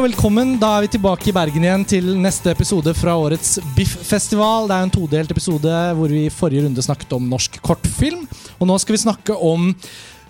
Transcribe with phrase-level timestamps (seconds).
[0.00, 0.54] og velkommen.
[0.56, 4.64] Da er vi tilbake i Bergen igjen til neste episode fra årets Biff-festival.
[4.70, 8.22] Det er en todelt episode hvor vi i forrige runde snakket om norsk kortfilm.
[8.56, 9.66] Og nå skal vi snakke om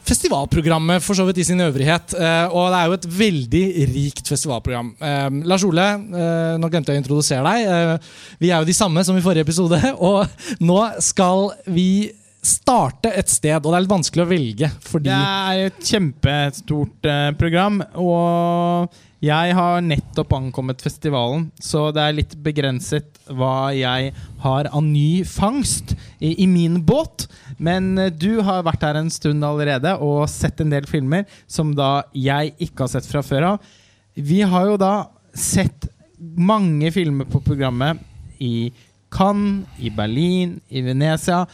[0.09, 2.17] festivalprogrammet for så vidt i sin øvrighet.
[2.19, 4.91] Eh, og det er jo et veldig rikt festivalprogram.
[4.99, 5.87] Eh, Lars Ole,
[6.19, 8.11] eh, nå glemte jeg å introdusere deg.
[8.43, 9.79] Vi er jo de samme som i forrige episode.
[10.11, 10.27] Og
[10.67, 12.11] nå skal vi
[12.43, 14.71] starte et sted, og det er litt vanskelig å velge.
[14.87, 22.01] Fordi Det er et kjempestort eh, program, og jeg har nettopp ankommet festivalen, så det
[22.01, 27.27] er litt begrenset hva jeg har av ny fangst i, i min båt.
[27.61, 31.75] Men eh, du har vært her en stund allerede og sett en del filmer som
[31.77, 33.73] da jeg ikke har sett fra før av.
[34.17, 34.95] Vi har jo da
[35.37, 38.01] sett mange filmer på programmet
[38.41, 38.71] i
[39.11, 41.45] Cannes, i Berlin, i Venezia.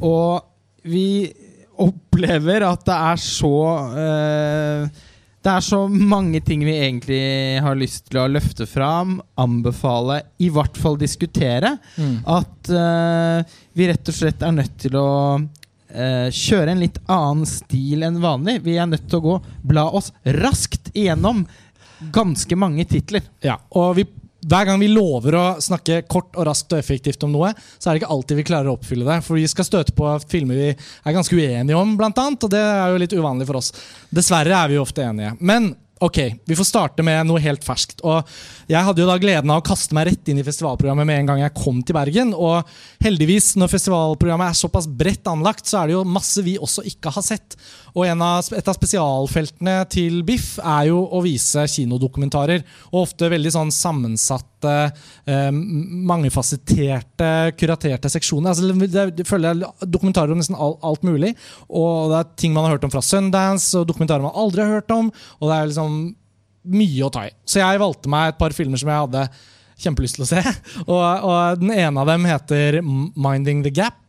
[0.00, 0.42] Og
[0.88, 1.30] vi
[1.82, 3.56] opplever at det er så
[3.96, 5.00] eh,
[5.42, 7.22] Det er så mange ting vi egentlig
[7.64, 11.72] har lyst til å løfte fram, anbefale, i hvert fall diskutere.
[11.96, 12.20] Mm.
[12.30, 15.10] At uh, vi rett og slett er nødt til å
[15.42, 18.60] uh, kjøre en litt annen stil enn vanlig.
[18.62, 19.34] Vi er nødt til å gå
[19.66, 21.42] bla oss raskt igjennom
[22.14, 23.26] ganske mange titler.
[23.42, 24.06] Ja, og vi,
[24.42, 27.94] hver gang vi lover å snakke kort og raskt og effektivt om noe, så er
[27.94, 29.20] det ikke alltid vi klarer å oppfylle det.
[29.26, 32.62] For vi skal støte på filmer vi er ganske uenige om, blant annet, og det
[32.62, 33.70] er jo litt uvanlig for oss.
[34.10, 35.36] Dessverre er vi jo ofte enige.
[35.38, 35.72] Men
[36.02, 38.02] ok, vi får starte med noe helt ferskt.
[38.06, 38.26] Og
[38.70, 41.30] jeg hadde jo da gleden av å kaste meg rett inn i festivalprogrammet med en
[41.30, 42.32] gang jeg kom til Bergen.
[42.34, 42.68] Og
[43.04, 47.14] heldigvis, når festivalprogrammet er såpass bredt anlagt, så er det jo masse vi også ikke
[47.14, 47.56] har sett.
[47.94, 52.64] Og av, et av spesialfeltene til BIFF er jo å vise kinodokumentarer.
[52.92, 55.50] Og ofte veldig sånn sammensatte, eh,
[56.10, 58.52] mangefasetterte, kuraterte seksjoner.
[58.52, 61.34] Altså, det, det jeg dokumentarer om nesten alt, alt mulig.
[61.68, 64.80] Og det er ting man har hørt om fra Sundance, og dokumentarer man aldri har
[64.80, 65.10] hørt om.
[65.40, 65.98] Og det er liksom
[66.72, 67.34] mye å ta i.
[67.48, 69.26] Så jeg valgte meg et par filmer som jeg hadde
[69.82, 70.42] kjempelyst til å se.
[70.92, 74.01] Og, og Den ene av dem heter 'Minding the Gap'.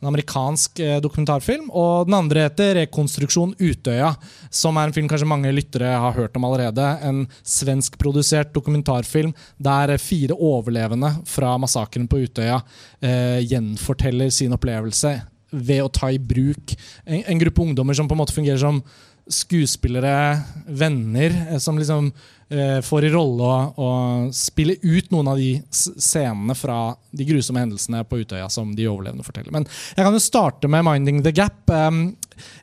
[0.00, 1.68] En amerikansk eh, dokumentarfilm.
[1.70, 4.14] Og den andre heter 'Rekonstruksjon Utøya',
[4.50, 6.86] som er en film kanskje mange lyttere har hørt om allerede.
[7.02, 12.62] En svenskprodusert dokumentarfilm der fire overlevende fra massakren på Utøya
[13.02, 18.14] eh, gjenforteller sin opplevelse ved å ta i bruk en, en gruppe ungdommer som på
[18.14, 18.82] en måte fungerer som
[19.30, 22.12] skuespillere, venner, eh, som liksom
[22.82, 23.90] får i rolle å, å
[24.34, 26.78] spille ut noen av de scenene fra
[27.14, 29.54] de grusomme hendelsene på Utøya som de overlevende forteller.
[29.54, 31.70] Men jeg kan jo starte med 'Minding the Gap'.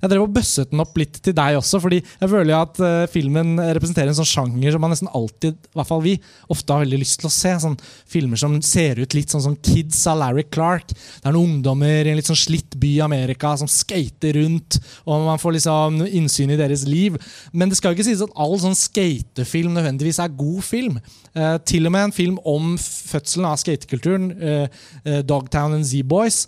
[0.01, 3.09] Jeg drev og bøsset den opp litt til deg også, fordi jeg føler at uh,
[3.11, 6.15] filmen representerer en sånn sjanger som man nesten alltid, i hvert fall vi,
[6.53, 7.53] ofte har veldig lyst til å se.
[7.63, 7.77] Sånn
[8.09, 10.93] filmer som ser ut litt sånn som Kids av Larry Clark.
[10.93, 14.79] Det er noen ungdommer i en litt sånn slitt by i Amerika som skater rundt,
[15.05, 17.17] og man får liksom innsyn i deres liv.
[17.51, 21.01] Men det skal jo ikke sies at all sånn skatefilm nødvendigvis er god film.
[21.37, 26.45] Uh, til og med en film om fødselen av skatekulturen, uh, Dogtown and Z-Boys,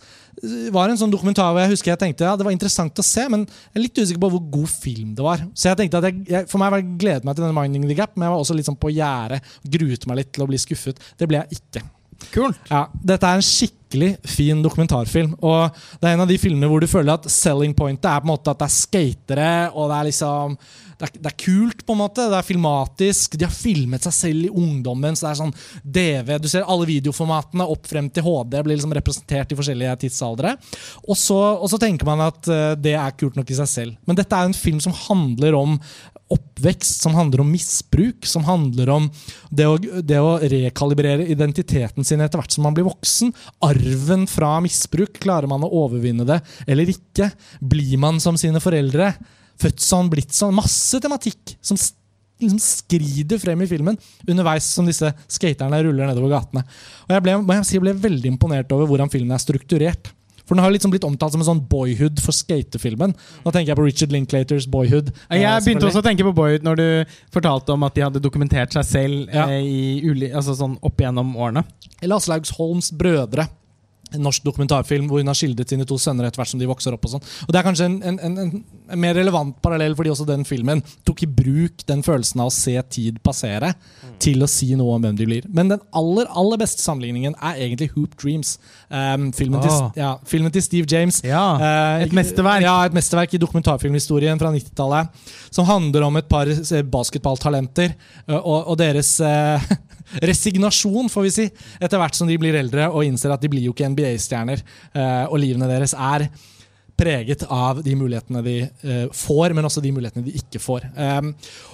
[0.73, 3.25] var en sånn dokumentar hvor jeg husker jeg tenkte ja, det var interessant å se,
[3.31, 5.43] men jeg er litt usikker på hvor god film det var.
[5.53, 7.87] Så jeg tenkte at jeg, jeg, For meg var det gledet meg til denne Minding
[7.89, 9.41] the Gap, men jeg var også litt sånn på gjerdet.
[9.77, 11.01] Gruet meg litt til å bli skuffet.
[11.19, 11.85] Det ble jeg ikke.
[12.33, 12.59] Kult.
[12.69, 15.33] Ja, Dette er en skikkelig fin dokumentarfilm.
[15.39, 18.29] Og det er en av de filmene hvor du føler at selling pointet er på
[18.29, 20.59] en måte at det er skatere, og det er liksom
[20.99, 22.25] det er, det er kult, på en måte.
[22.27, 23.37] Det er filmatisk.
[23.39, 25.15] De har filmet seg selv i ungdommen.
[25.15, 25.53] så det er sånn
[25.95, 30.57] DV, Du ser alle videoformatene opp frem til HD blir liksom representert i forskjellige tidsaldre.
[31.07, 33.99] Og så, og så tenker man at eh, det er kult nok i seg selv.
[34.03, 35.79] Men dette er en film som handler om
[36.33, 39.09] oppvekst, som handler om misbruk, som handler om
[39.49, 43.33] det å, det å rekalibrere identiteten sin etter hvert som man blir voksen.
[43.65, 45.17] Arven fra misbruk.
[45.23, 46.39] Klarer man å overvinne det
[46.69, 47.31] eller ikke?
[47.59, 49.13] Blir man som sine foreldre?
[49.59, 50.55] Født sånn, blitt sånn.
[50.55, 51.79] Masse tematikk som
[52.39, 53.97] liksom skrider frem i filmen
[54.29, 56.63] underveis som disse skaterne ruller nedover gatene.
[57.07, 60.13] Og jeg ble, jeg ble veldig imponert over hvordan filmen er strukturert.
[60.49, 63.13] For den har liksom blitt omtalt som en sånn boyhood for skatefilmen.
[63.45, 65.11] Da tenker jeg på Richard Linklaters Boyhood.
[65.29, 66.87] Jeg begynte også å tenke på boyhood når du
[67.29, 69.45] fortalte om at de hadde dokumentert seg selv Ja.
[69.45, 71.63] eh, i altså sånn opp igjennom årene.
[72.01, 73.45] Eller Aslaugs Holms brødre.
[74.15, 76.95] En norsk dokumentarfilm hvor hun har skildret sine to sønner etter hvert som de vokser
[76.95, 77.05] opp.
[77.05, 77.25] Og sånn.
[77.47, 80.81] Og Det er kanskje en, en, en, en, mer relevant parallell fordi også den filmen
[81.07, 83.73] tok i bruk den følelsen av å se tid passere
[84.19, 85.47] til å si noe om hvem de blir.
[85.53, 88.57] Men den aller aller beste sammenligningen er egentlig Hoop Dreams.
[88.89, 89.65] Um, filmen, oh.
[89.65, 91.21] til, ja, filmen til Steve James.
[91.25, 92.65] Ja, uh, et mesterverk.
[92.65, 95.13] Ja, et mesterverk i dokumentarfilmhistorien fra 90-tallet.
[95.49, 97.93] Som handler om et par eh, basketballtalenter
[98.29, 99.69] uh, og, og deres eh,
[100.23, 103.67] resignasjon, får vi si, etter hvert som de blir eldre og innser at de blir
[103.67, 104.63] jo ikke NBA-stjerner.
[104.93, 106.29] eh, og livene deres er
[106.99, 110.87] preget av de mulighetene de eh, får, men også de mulighetene de ikke får.
[110.97, 111.31] Um,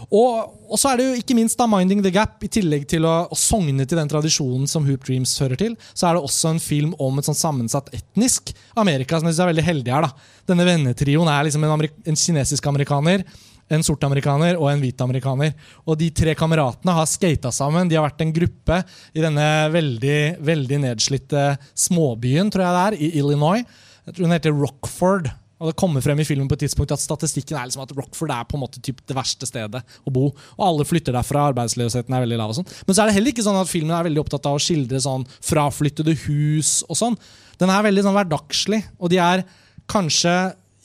[0.10, 3.08] og, og, så er det jo ikke minst da 'Minding the Gap', i tillegg til
[3.10, 6.54] å, å sogne til den tradisjonen som Hoop Dreams hører til, så er det også
[6.54, 10.06] en film om et sånn sammensatt etnisk Amerika, som jeg synes er veldig heldig her.
[10.06, 10.30] da.
[10.54, 13.26] Denne vennetrioen er liksom en, en kinesisk amerikaner
[13.74, 15.56] en sort amerikaner og en hvit amerikaner.
[15.86, 17.90] Og de tre kameratene har skata sammen.
[17.90, 18.82] De har vært en gruppe
[19.16, 21.48] i denne veldig, veldig nedslitte
[21.88, 23.66] småbyen, tror jeg det er, i Illinois.
[24.06, 25.32] Jeg tror den heter Rockford.
[25.56, 28.34] Og det kommer frem i filmen på et tidspunkt at statistikken er liksom at Rockford
[28.36, 30.28] er på en måte det verste stedet å bo.
[30.58, 32.52] Og alle flytter derfra, arbeidsløsheten er veldig lav.
[32.52, 32.68] og sånn.
[32.86, 35.00] Men så er det heller ikke sånn at filmen er veldig opptatt av å skildre
[35.00, 37.16] sånn fraflyttede hus og sånn.
[37.62, 39.46] Den er veldig sånn hverdagslig, og de er
[39.88, 40.36] kanskje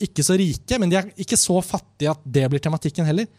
[0.07, 3.29] ikke så rike, men de er ikke så fattige at det blir tematikken heller.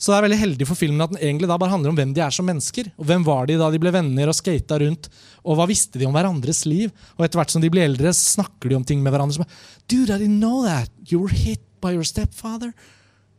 [0.00, 2.14] Så det er veldig heldig for filmen at den egentlig da bare handler om hvem
[2.16, 2.86] de er som mennesker.
[2.96, 5.10] Og hvem var de da de ble venner og skata rundt,
[5.44, 6.94] og hva visste de om hverandres liv?
[7.18, 9.44] Og etter hvert som de blir eldre, snakker de om ting med hverandre som
[9.90, 10.88] Dude, I didn't know that!
[11.10, 12.72] You were hit by your stepfather?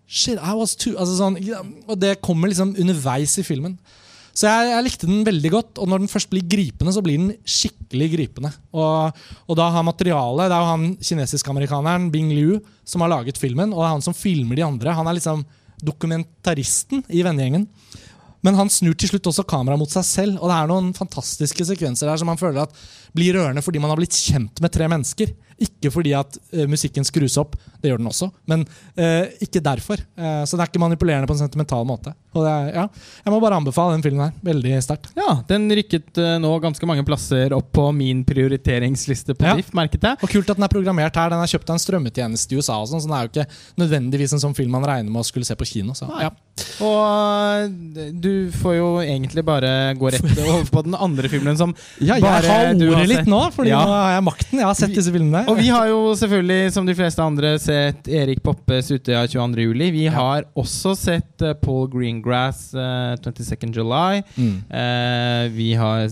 [0.05, 1.39] Shit, I was too altså sånn,
[1.87, 3.79] Og det kommer liksom underveis i filmen.
[4.31, 7.19] Så jeg, jeg, likte den veldig godt, og når den først blir gripende, så blir
[7.19, 8.51] den skikkelig gripende.
[8.71, 13.39] Og, og da har materialet Det er jo han kinesisk-amerikaneren Bing Liu som har laget
[13.41, 14.95] filmen, og det er han som filmer de andre.
[14.95, 15.43] Han er liksom
[15.83, 17.67] dokumentaristen i vennegjengen.
[18.41, 21.65] Men han snur til slutt også kameraet mot seg selv, og det er noen fantastiske
[21.67, 22.73] sekvenser der som han føler at
[23.15, 25.33] blir rørende fordi man har blitt kjent med tre mennesker.
[25.61, 28.63] Ikke fordi at uh, musikken skrus opp, det gjør den også, men
[28.97, 30.01] uh, ikke derfor.
[30.17, 32.15] Uh, så det er ikke manipulerende på en sentimental måte.
[32.31, 32.85] Er, ja,
[33.25, 34.33] jeg må bare anbefale den filmen her.
[34.45, 35.11] Veldig sterkt.
[35.19, 39.57] Ja, Den rykket nå ganske mange plasser opp på min prioriteringsliste på ja.
[39.59, 40.17] DIF, merket jeg.
[40.23, 41.33] Og kult at den er programmert her.
[41.33, 43.47] Den er kjøpt av en strømmetjeneste i USA, og sånn, så den er jo ikke
[43.83, 45.97] nødvendigvis en sånn film man regner med å skulle se på kino.
[45.97, 46.31] Så, ja.
[46.87, 47.75] Og
[48.23, 52.23] du får jo egentlig bare gå rett over på den andre filmen som ja, jeg
[52.23, 53.79] bare har ordet litt nå, for ja.
[53.85, 54.59] nå har jeg makten.
[54.59, 55.43] Jeg har sett disse filmene.
[55.51, 59.83] Og vi har jo selvfølgelig, som de fleste andre, sett Erik Poppes Utøya 22.07.
[59.95, 60.13] Vi ja.
[60.15, 64.21] har også sett uh, Paul Greengrass uh, 22nd July.
[64.35, 64.55] Mm.
[64.71, 66.07] Uh, vi har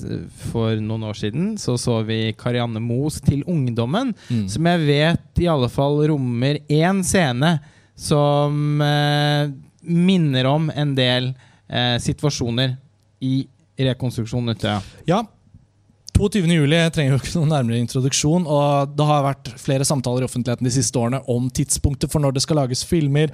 [0.50, 4.46] For noen år siden så så vi Karianne Moes Til ungdommen, mm.
[4.52, 7.58] som jeg vet i alle fall rommer én scene
[8.00, 9.50] som uh,
[9.82, 11.34] minner om en del
[12.02, 12.72] situasjoner
[13.22, 13.44] i
[13.78, 14.80] rekonstruksjonen Utøya.
[15.06, 15.20] Ja,
[16.20, 16.52] 22.
[16.52, 18.44] juli trenger jo ikke noen nærmere introduksjon.
[18.44, 22.36] og Det har vært flere samtaler i offentligheten de siste årene om tidspunktet for når
[22.36, 23.32] det skal lages filmer.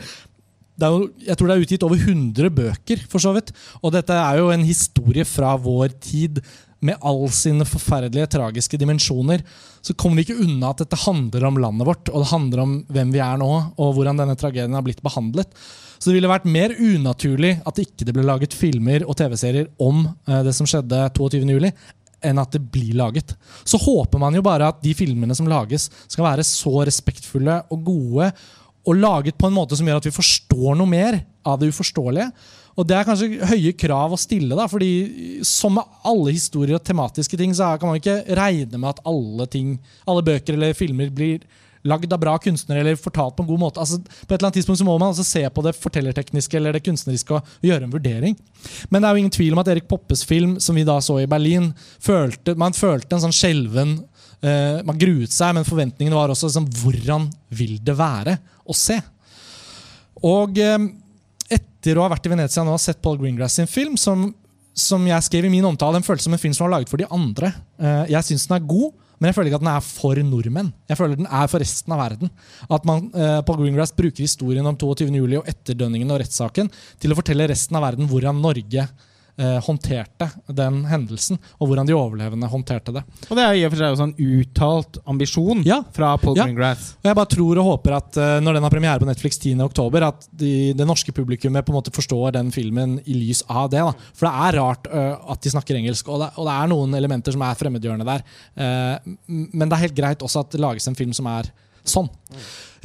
[0.75, 3.49] Jo, jeg tror det er utgitt over 100 bøker, for så vidt.
[3.81, 6.43] Og dette er jo en historie fra vår tid
[6.85, 9.41] med all sine forferdelige, tragiske dimensjoner.
[9.81, 12.77] Så kommer vi ikke unna at dette handler om landet vårt, og det handler om
[12.91, 15.49] hvem vi er nå, og hvordan denne tragedien har blitt behandlet.
[15.97, 20.03] Så det ville vært mer unaturlig at det ikke ble laget filmer og TV-serier om
[20.27, 21.71] eh, det som skjedde 22.07,
[22.25, 23.36] enn at det blir laget.
[23.63, 27.88] Så håper man jo bare at de filmene som lages, skal være så respektfulle og
[27.88, 28.30] gode
[28.86, 32.30] og laget på en måte som gjør at vi forstår noe mer av det uforståelige.
[32.75, 36.83] Og Det er kanskje høye krav å stille, da, fordi som med alle historier og
[36.83, 41.13] tematiske ting, så kan man ikke regne med at alle, ting, alle bøker eller filmer
[41.13, 41.45] blir
[41.85, 43.81] lagd av bra kunstnere eller fortalt på en god måte.
[43.81, 46.75] Altså, på et eller annet tidspunkt så må man altså se på det fortellertekniske eller
[46.75, 48.37] det kunstneriske og, gjøre en vurdering.
[48.89, 51.19] Men det er jo ingen tvil om at Erik Poppes film, som vi da så
[51.21, 51.71] i Berlin,
[52.01, 56.69] følte, man følte en sånn skjelven uh, Man gruet seg, men forventningene var også liksom,
[56.81, 58.98] Hvordan vil det være å se?
[60.25, 60.89] Og uh,
[61.53, 64.27] etter å ha vært i Venezia nå og sett Paul Greengrass sin film, som,
[64.74, 67.01] som jeg skrev i min omtale, den føltes som en film som var laget for
[67.01, 67.53] de andre.
[67.77, 68.93] Uh, jeg syns den er god.
[69.19, 70.72] Men jeg føler ikke at den er for nordmenn.
[70.89, 72.31] Jeg føler den er for resten av verden.
[72.67, 75.38] At man eh, på Greengrass bruker historien om 22.07.
[75.39, 80.77] og etterdønningene og rettssaken til å fortelle resten av verden hvordan Norge eh, håndterte den
[80.88, 83.01] hendelsen, og hvordan de overlevende håndterte det.
[83.27, 85.82] Og Det er i og for seg også en uttalt ambisjon ja.
[85.96, 86.46] fra Paul ja.
[86.46, 86.94] Greengrass.
[87.01, 90.08] Og jeg bare tror og håper at eh, når den har premiere på Netflix 10.10,
[90.08, 93.84] at de, det norske publikummet på en måte forstår den filmen i lys av det.
[93.84, 94.10] Da.
[94.15, 96.98] For det er rart uh, at de snakker engelsk, og det, og det, er noen
[96.98, 98.25] elementer som er fremmedgjørende der.
[98.56, 101.51] Eh, men det er helt greit også at det lages en film som er
[101.92, 102.10] sånn.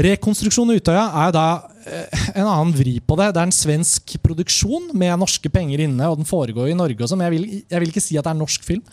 [0.01, 1.47] Rekonstruksjon av Utøya er da
[1.85, 3.31] eh, en annen vri på det.
[3.35, 7.19] Det er en svensk produksjon med norske penger inne, og den foregår i Norge også,
[7.19, 8.85] men jeg vil, jeg vil ikke si at det er en norsk film.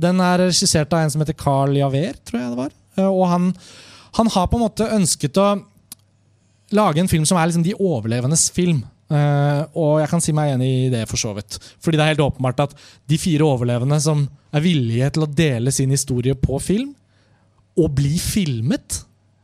[0.00, 2.72] Den er regissert av en som heter Carl Javer, tror jeg det var.
[2.98, 3.50] Eh, og han,
[4.20, 5.50] han har på en måte ønsket å
[6.72, 8.84] lage en film som er liksom de overlevendes film.
[9.12, 11.58] Uh, og jeg kan si meg enig i det, for så vidt.
[11.84, 12.76] Fordi det er helt åpenbart at
[13.10, 14.24] de fire overlevende som
[14.56, 16.94] er villige til å dele sin historie på film,
[17.76, 19.02] og bli filmet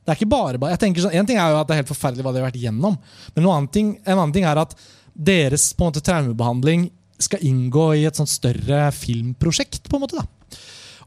[0.09, 1.83] det er ikke bare, bare jeg tenker sånn, En ting er jo at det er
[1.83, 2.95] helt forferdelig hva de har vært igjennom,
[3.35, 4.73] men en annen ting, en annen ting er at
[5.12, 6.87] deres på en måte traumebehandling
[7.21, 9.91] skal inngå i et sånt større filmprosjekt.
[9.91, 10.25] på en måte da.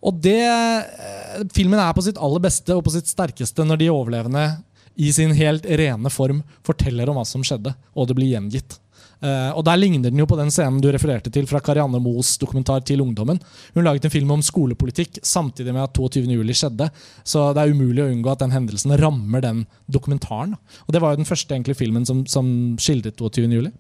[0.05, 3.89] Og det, eh, Filmen er på sitt aller beste og på sitt sterkeste når de
[3.89, 4.45] overlevende
[5.01, 8.77] i sin helt rene form forteller om hva som skjedde, og det blir gjengitt.
[9.21, 12.33] Uh, og Der ligner den jo på den scenen du refererte til fra Karianne Moes
[12.41, 13.37] dokumentar til ungdommen.
[13.75, 16.25] Hun laget en film om skolepolitikk samtidig med at 22.
[16.25, 16.89] juli skjedde.
[17.23, 20.57] Så det er umulig å unngå at den hendelsen rammer den dokumentaren.
[20.87, 22.49] Og Det var jo den første egentlig filmen som, som
[22.81, 23.45] skildret 22.
[23.51, 23.71] juli.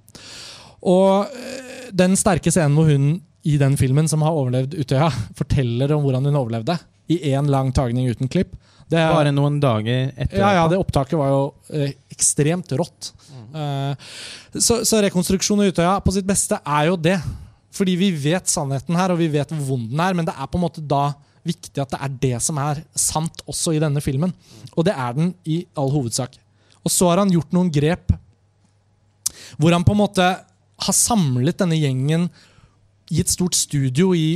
[0.81, 5.95] Og uh, den sterke scenen hvor hun i den filmen som har overlevd Utøya, forteller
[5.95, 6.77] om hvordan hun overlevde
[7.11, 8.53] i én lang tagning uten klipp.
[8.91, 10.41] Det, Bare noen dager etter?
[10.41, 13.13] Ja, ja, det opptaket var jo eh, ekstremt rått.
[13.51, 13.93] Uh,
[14.57, 17.17] så, så, rekonstruksjon av Utøya på sitt beste er jo det.
[17.71, 20.49] Fordi vi vet sannheten her, og vi vet hvor vond den er, men det er
[20.51, 21.11] på en måte da
[21.47, 24.33] viktig at det er det som er sant også i denne filmen.
[24.75, 26.35] Og det er den i all hovedsak.
[26.83, 28.11] Og så har han gjort noen grep
[29.59, 30.25] hvor han på en måte
[30.81, 32.27] har samlet denne gjengen
[33.11, 34.27] i et stort studio i,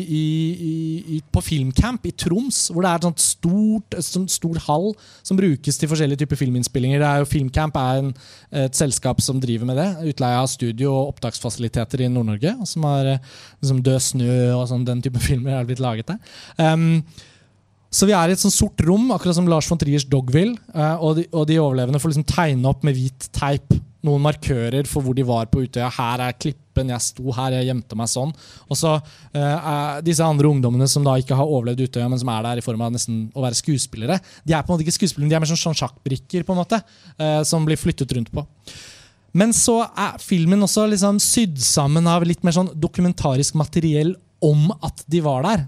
[1.16, 2.66] i, på Filmcamp i Troms.
[2.74, 3.98] Hvor det er et stort,
[4.32, 4.90] stor hall
[5.24, 7.04] som brukes til forskjellige typer filminnspillinger.
[7.04, 8.12] Er jo Filmcamp er en,
[8.66, 9.88] et selskap som driver med det.
[10.12, 12.58] Utleie av studio og opptaksfasiliteter i Nord-Norge.
[12.68, 16.20] Som har liksom Død snø og sånn, den type filmer er blitt laget der.
[16.60, 17.02] Um,
[17.96, 20.58] så vi er i et sånt sort rom, akkurat som Lars von Triers Dogville.
[20.76, 24.86] Uh, og, de, og de overlevende får liksom tegne opp med hvit teip noen markører
[24.90, 25.88] for hvor de var på Utøya.
[25.96, 28.34] Her er klippen, jeg sto her, jeg gjemte meg sånn.
[28.70, 32.44] Og så uh, disse andre ungdommene som da ikke har overlevd Utøya, men som er
[32.46, 34.20] der i form av nesten å være skuespillere.
[34.46, 36.82] De er på en måte ikke skuespillere, de er mer sånn sjakkbrikker på en måte,
[37.22, 38.46] uh, som blir flyttet rundt på.
[39.36, 44.14] Men så er filmen også liksom sydd sammen av litt mer sånn dokumentarisk materiell
[44.46, 45.66] om at de var der.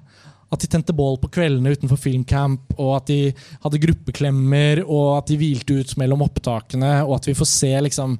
[0.54, 3.20] At de tente bål på kveldene utenfor filmcamp, og at de
[3.66, 8.16] hadde gruppeklemmer, og at de hvilte ut mellom opptakene, og at vi får se liksom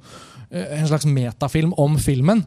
[0.50, 2.44] eh, en slags metafilm om filmen.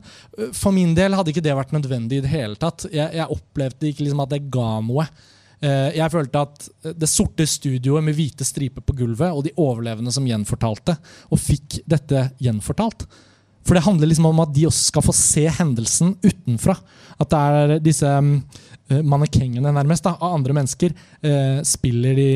[0.53, 2.85] For min del hadde ikke det vært nødvendig i det hele tatt.
[2.91, 5.07] Jeg, jeg opplevde ikke liksom at det ga noe.
[5.61, 10.13] Eh, jeg følte at det sorte studioet med hvite striper på gulvet, og de overlevende
[10.13, 13.09] som gjenfortalte, og fikk dette gjenfortalt.
[13.65, 16.75] For det handler liksom om at de også skal få se hendelsen utenfra.
[17.21, 18.33] At det er disse mm,
[18.99, 22.31] mannekengene nærmest da, av andre mennesker eh, spiller de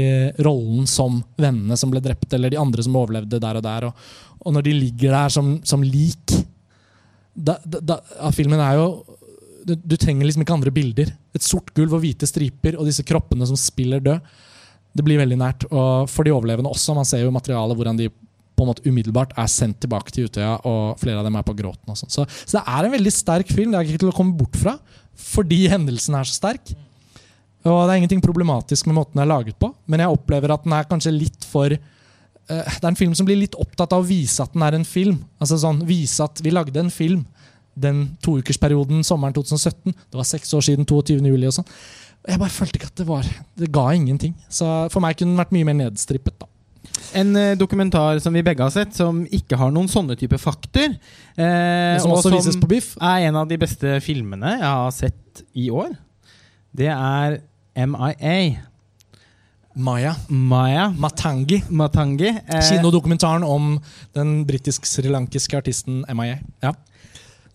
[0.45, 3.89] rollen som vennene som ble drept, eller de andre som overlevde der og der.
[3.89, 6.37] Og, og når de ligger der som, som lik
[7.35, 7.99] da, da,
[8.31, 8.87] Filmen er jo
[9.65, 11.09] du, du, trenger liksom ikke andre bilder.
[11.35, 14.35] Et sort gulv og hvite striper og disse kroppene som spiller død.
[14.95, 15.65] Det blir veldig nært.
[15.71, 16.93] Og for de overlevende også.
[16.95, 18.11] Man ser jo materialet hvordan de
[18.55, 21.55] på en måte umiddelbart er sendt tilbake til Utøya, og flere av dem er på
[21.57, 21.89] gråten.
[21.91, 22.13] og sånn.
[22.13, 23.73] Så, så, det er en veldig sterk film.
[23.73, 24.77] Det er ikke til å komme bort fra
[25.15, 26.73] fordi hendelsen er så sterk.
[27.65, 30.65] Og det er ingenting problematisk med måten den er laget på, men jeg opplever at
[30.67, 31.79] den er kanskje litt for uh,
[32.45, 34.85] Det er en film som blir litt opptatt av å vise at den er en
[34.85, 35.23] film.
[35.41, 37.25] Altså sånn, Vise at vi lagde en film
[37.75, 39.91] den toukersperioden sommeren 2017.
[39.91, 41.19] Det var seks år siden 22.
[41.19, 41.47] juli.
[41.47, 41.67] og sånn.
[42.25, 44.33] Jeg bare følte ikke at det var Det ga ingenting.
[44.49, 46.39] Så for meg kunne den vært mye mer nedstrippet.
[46.39, 46.47] da.
[47.15, 50.95] En uh, dokumentar som vi begge har sett, som ikke har noen sånne type fakter.
[51.35, 52.93] Eh, som også vises på Biff.
[53.01, 55.91] er en av de beste filmene jeg har sett i år.
[56.75, 57.39] Det er
[57.75, 58.63] MIA.
[59.75, 60.15] Maya.
[60.29, 60.89] Maya.
[60.95, 61.61] Matangi.
[61.69, 62.31] Matangi.
[62.31, 63.79] Eh, Kinodokumentaren om
[64.15, 66.39] den britisk-srilankiske artisten MIA.
[66.63, 66.71] Ja.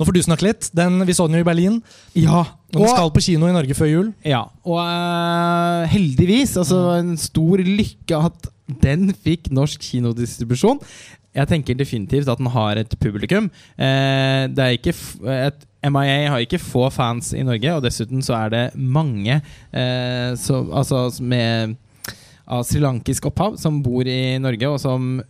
[0.01, 0.69] Nå får du snakke litt.
[0.77, 1.81] Den, vi så den jo i Berlin.
[2.17, 2.47] Ja.
[2.73, 4.07] Og den skal på kino i Norge før jul.
[4.25, 7.01] Ja, Og uh, heldigvis, altså mm.
[7.01, 8.49] en stor lykke at
[8.83, 10.81] den fikk norsk kinodistribusjon.
[11.37, 13.51] Jeg tenker definitivt at den har et publikum.
[13.79, 14.95] Eh, det er ikke
[15.31, 20.33] et, MIA har ikke få fans i Norge, og dessuten så er det mange eh,
[20.37, 21.77] som, altså med
[22.51, 25.21] av srilankisk opphav som bor i Norge, og som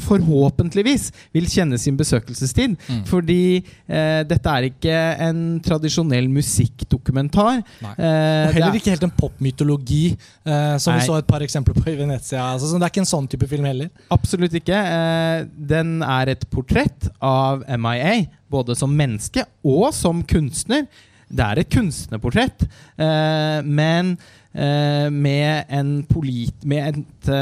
[0.00, 2.76] forhåpentligvis vil kjenne sin besøkelsestid.
[2.88, 3.02] Mm.
[3.08, 4.96] Fordi eh, dette er ikke
[5.26, 7.60] en tradisjonell musikkdokumentar.
[7.82, 11.00] Eh, og heller ikke helt en popmytologi, eh, som Nei.
[11.02, 12.46] vi så et par eksempler på i Venezia.
[12.54, 13.92] Altså, det er ikke en sånn type film heller.
[14.14, 14.80] Absolutt ikke.
[14.80, 20.88] Eh, den er et portrett av MIA, både som menneske og som kunstner.
[21.30, 22.64] Det er et kunstnerportrett,
[22.98, 24.16] eh, men
[24.50, 26.56] eh, med en polit...
[26.66, 27.34] Med et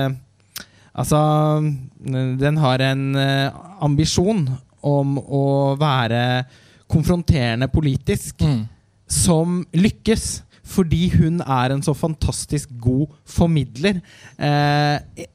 [0.99, 1.21] Altså,
[2.43, 4.49] den har en uh, ambisjon
[4.85, 5.47] om å
[5.79, 6.23] være
[6.91, 8.61] konfronterende politisk, mm.
[9.07, 10.29] som lykkes.
[10.69, 14.03] Fordi hun er en så fantastisk god formidler.
[14.37, 15.35] Eh, eh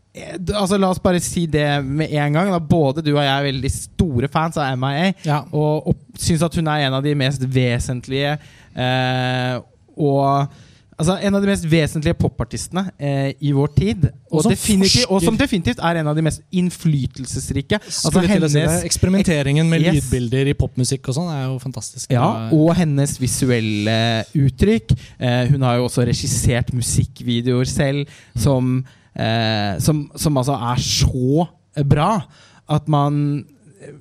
[0.53, 2.51] altså La oss bare si det med en gang.
[2.53, 2.59] Da.
[2.59, 5.07] Både du og jeg er veldig store fans av MIA.
[5.25, 5.39] Ja.
[5.49, 8.35] Og, og syns at hun er en av de mest vesentlige
[8.77, 9.57] eh,
[9.97, 10.53] og
[11.03, 14.07] Altså En av de mest vesentlige popartistene eh, i vår tid.
[14.31, 17.79] Og, og, som og, som definitivt er en av de mest innflytelsesrike.
[17.83, 18.57] Altså hennes,
[18.87, 19.99] eksperimenteringen med yes.
[19.99, 22.07] lydbilder i popmusikk og sånn er jo fantastisk.
[22.13, 23.97] Ja, Og hennes visuelle
[24.37, 24.95] uttrykk.
[25.19, 28.79] Eh, hun har jo også regissert musikkvideoer selv som
[29.13, 31.47] eh, som, som altså er så
[31.89, 32.11] bra
[32.71, 33.43] at man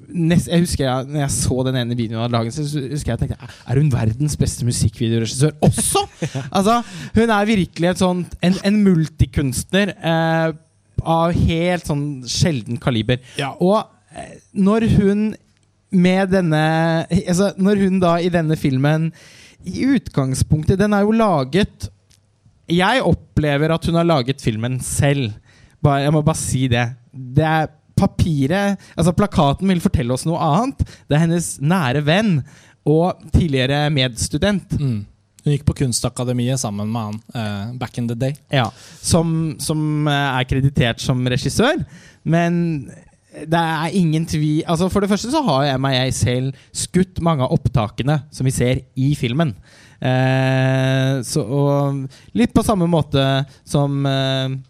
[0.08, 3.22] nest, jeg husker jeg, når jeg så den ene videoen av dagen, så husker jeg
[3.22, 6.04] tenkte Er hun verdens beste musikkvideoregissør også?!
[6.56, 6.80] altså,
[7.16, 10.52] hun er virkelig et sånt, en, en multikunstner eh,
[11.02, 13.22] av helt sånn sjelden kaliber.
[13.40, 13.52] Ja.
[13.60, 13.80] Og
[14.14, 15.32] eh, når hun
[15.92, 16.62] med denne
[17.04, 19.10] altså, Når hun da i denne filmen
[19.68, 21.90] I utgangspunktet Den er jo laget
[22.72, 25.34] Jeg opplever at hun har laget filmen selv.
[25.84, 26.86] Bare, jeg må bare si det.
[27.12, 27.66] Det er
[28.02, 30.82] papiret Altså Plakaten vil fortelle oss noe annet.
[31.06, 32.37] Det er hennes nære venn
[32.88, 34.75] og tidligere medstudent.
[34.80, 35.00] Mm.
[35.42, 38.37] Hun gikk på Kunstakademiet sammen med han uh, back in the day.
[38.52, 38.68] Ja,
[39.02, 41.82] som, som eh, er kreditert som regissør.
[42.23, 42.61] Men
[43.32, 47.54] det er ingen tvil altså For det første så har meg selv skutt mange av
[47.56, 49.54] opptakene som vi ser i filmen.
[49.99, 53.25] Eh, så, og litt på samme måte
[53.66, 54.61] som eh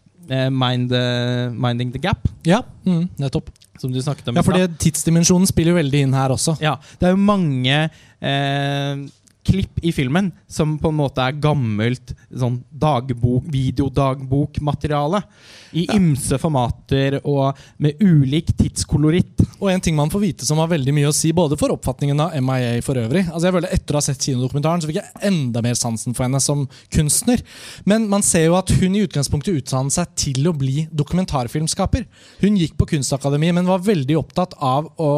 [0.50, 3.50] Mind, eh, Minding the Gap, Ja, mm, nettopp.
[3.78, 4.36] som du snakket om.
[4.36, 6.54] Ja, for fordi Tidsdimensjonen spiller jo veldig inn her også.
[6.60, 7.90] Ja, det er jo mange
[8.22, 8.96] eh,
[9.46, 15.22] klipp i filmen som på en måte er gammelt sånn dagbok, videodagbokmateriale.
[15.78, 19.42] I ymse formater og med ulik tidskoloritt.
[19.58, 22.20] Og en ting man får vite som har veldig mye å si både for oppfatningen
[22.22, 23.24] av MIA for øvrig.
[23.30, 26.26] Altså jeg føler Etter å ha sett kinodokumentaren så fikk jeg enda mer sansen for
[26.26, 27.42] henne som kunstner.
[27.88, 32.06] Men man ser jo at hun i utgangspunktet utdannet seg til å bli dokumentarfilmskaper.
[32.44, 35.10] Hun gikk på Kunstakademiet, men var veldig opptatt av å,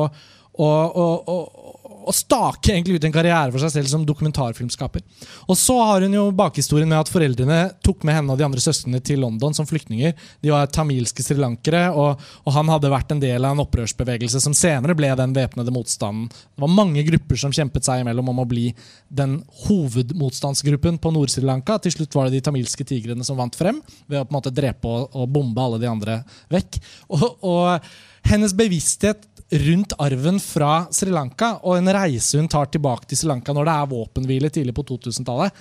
[0.54, 1.63] å, å, å
[2.04, 5.02] å stake egentlig ut en karriere for seg selv som dokumentarfilmskaper.
[5.48, 8.62] Og så har hun jo bakhistorien med at foreldrene tok med henne og de andre
[8.62, 10.14] søstrene til London som flyktninger.
[10.44, 14.56] De var tamilske srilankere, og, og han hadde vært en del av en opprørsbevegelse som
[14.56, 16.28] senere ble den væpnede motstanden.
[16.30, 18.68] Det var mange grupper som kjempet seg imellom om å bli
[19.08, 21.78] den hovedmotstandsgruppen på Nord-Sri Lanka.
[21.82, 24.54] Til slutt var det de tamilske tigrene som vant frem ved å på en måte
[24.54, 26.20] drepe og, og bombe alle de andre
[26.52, 26.82] vekk.
[27.14, 27.88] Og, og
[28.24, 33.28] hennes bevissthet rundt arven fra Sri Lanka og en reise hun tar tilbake til Sri
[33.28, 35.52] Lanka når det er våpenhvile tidlig på 2000-tallet,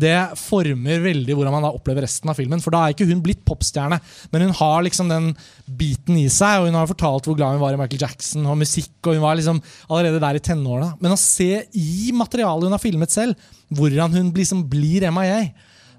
[0.00, 2.62] det former veldig hvordan man da opplever resten av filmen.
[2.64, 4.00] For da er ikke hun blitt popstjerne,
[4.32, 5.28] men hun har liksom den
[5.78, 6.62] biten i seg.
[6.62, 9.22] Og hun har fortalt hvor glad hun var i Michael Jackson og musikk, og hun
[9.22, 10.96] var liksom allerede der i tenårene.
[11.04, 15.44] Men å se i materialet hun har filmet selv, hvordan hun liksom blir MIA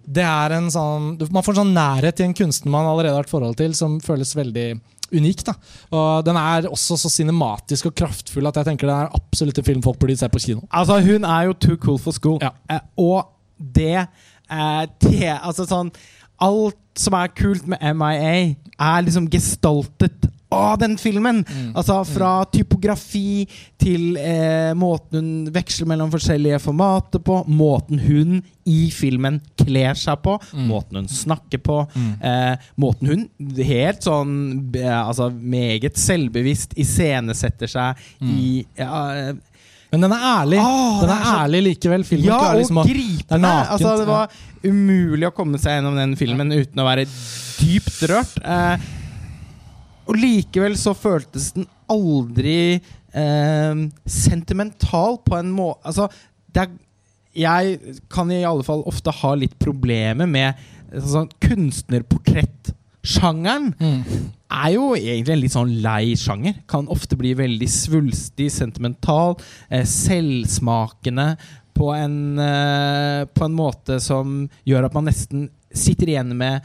[0.07, 3.27] det er en sånn, Man får en sånn nærhet til en kunstner man allerede har
[3.27, 4.69] et forhold til, som føles veldig
[5.13, 5.45] unik.
[5.45, 5.53] da.
[5.91, 9.67] Og Den er også så cinematisk og kraftfull at jeg tenker det er absolutt en
[9.67, 10.61] film folk burde se på kino.
[10.71, 12.39] Altså, hun er jo too cool for school.
[12.41, 12.49] Ja.
[12.69, 14.07] Eh, og det
[14.51, 15.91] eh, det Altså sånn
[16.39, 21.41] Alt som er kult med MIA, er liksom gestaltet av den filmen.
[21.43, 21.73] Mm.
[21.75, 28.89] Altså Fra typografi til eh, måten hun veksler mellom forskjellige formater på, måten hun i
[28.91, 30.67] filmen kler seg på, Mm.
[30.67, 32.13] måten hun snakker på, Mm.
[32.21, 33.29] eh, måten hun
[33.63, 38.29] helt sånn Altså meget selvbevisst iscenesetter seg Mm.
[38.39, 39.33] i ja, eh,
[39.91, 40.57] Men den er ærlig.
[40.59, 42.03] Åh, den er, er så- ærlig likevel.
[42.03, 43.41] Filmen ja, og liksom å det er gripende!
[43.41, 44.27] nakent, Altså, det var
[44.63, 47.05] umulig å komme seg gjennom den filmen uten å være
[47.61, 48.37] dypt rørt.
[48.43, 48.77] Eh,
[50.07, 52.81] og likevel så føltes den aldri
[53.13, 53.75] eh,
[54.07, 56.07] sentimental på en måte Altså,
[56.57, 56.67] er
[57.37, 60.53] Jeg kan i alle fall ofte ha litt problemer med
[60.89, 64.03] sånn kunstnerportrettsjangeren Mm.
[64.51, 66.53] er jo egentlig en litt sånn lei sjanger.
[66.67, 69.35] Kan ofte bli veldig svulstig, sentimental,
[69.69, 71.37] eh, selvsmakende
[71.77, 76.61] på en, eh, på en måte som gjør at man nesten sitter igjen med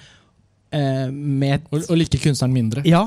[0.73, 2.83] Og, og like kunstneren mindre.
[2.93, 3.05] Ja.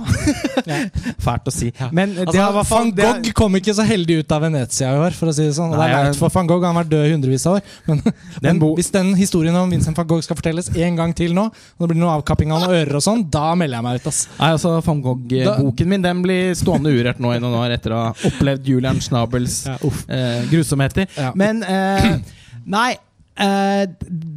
[1.21, 1.67] Fælt å si.
[1.77, 1.89] Ja.
[1.93, 5.13] Men Altså, fall Van det Gogh kom ikke så heldig ut av Venezia i år,
[5.17, 5.73] for å si det sånn.
[5.75, 7.73] Nei, det er leit for Van Gogh, han har vært død i hundrevis av år.
[7.89, 8.01] Men,
[8.45, 11.45] men bo- hvis den historien om Vincent van Gogh skal fortelles en gang til nå,
[11.51, 14.09] og det blir noe avkapping av noen ører og sånn, da melder jeg meg ut.
[14.13, 14.21] ass.
[14.39, 18.03] Nei, altså Van Gogh-boken min Den blir stående urørt nå i noen år etter å
[18.07, 19.77] ha opplevd Julian Schnabels Ja,
[20.09, 21.09] eh, grusomheter.
[21.17, 21.31] Ja.
[21.37, 22.15] Men eh,
[22.77, 22.93] Nei.
[23.39, 23.85] Eh,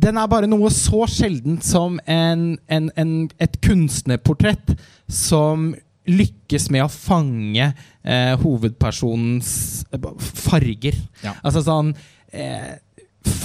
[0.05, 4.75] den er bare noe så sjeldent som en, en, en, et kunstnerportrett
[5.09, 5.73] som
[6.09, 9.51] lykkes med å fange eh, hovedpersonens
[9.93, 10.09] eh,
[10.49, 10.97] farger.
[11.25, 11.35] Ja.
[11.43, 11.93] Altså sånn
[12.33, 12.79] eh,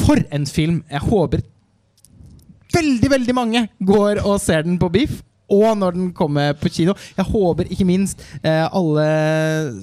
[0.05, 0.81] For en film!
[0.91, 1.43] Jeg håper
[2.73, 5.19] veldig, veldig mange går og ser den på Beef
[5.53, 6.95] Og når den kommer på kino.
[7.17, 9.07] Jeg håper ikke minst eh, alle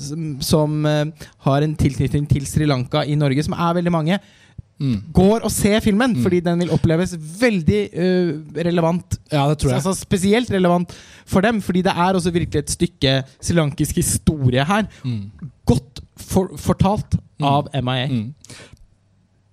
[0.02, 4.18] som, som eh, har en tilknytning til Sri Lanka i Norge, som er veldig mange,
[4.80, 4.96] Mm.
[5.12, 6.14] går og ser filmen.
[6.16, 6.22] Mm.
[6.24, 8.30] Fordi den vil oppleves veldig uh,
[8.64, 9.18] relevant.
[9.32, 9.76] Ja, det tror jeg.
[9.82, 10.94] Altså Spesielt relevant
[11.28, 14.88] for dem, fordi det er også virkelig et stykke srilankisk historie her.
[15.04, 15.30] Mm.
[15.68, 17.46] Godt for, fortalt Mm.
[17.48, 18.06] av MIA.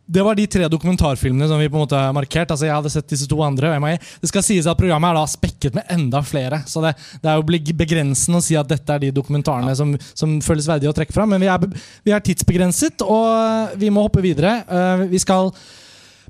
[0.08, 2.52] Det var de tre dokumentarfilmene som vi på en måte har markert.
[2.54, 3.74] Altså Jeg hadde sett disse to andre.
[4.22, 6.62] Det skal sies at programmet er da spekket med enda flere.
[6.66, 6.94] Så det,
[7.24, 10.94] det er jo begrensende å si at dette er de dokumentarene som, som føles verdige
[10.94, 11.36] å trekke fram.
[11.36, 11.68] Men vi er,
[12.08, 14.62] vi er tidsbegrenset, og vi må hoppe videre.
[14.64, 15.52] Eh, vi skal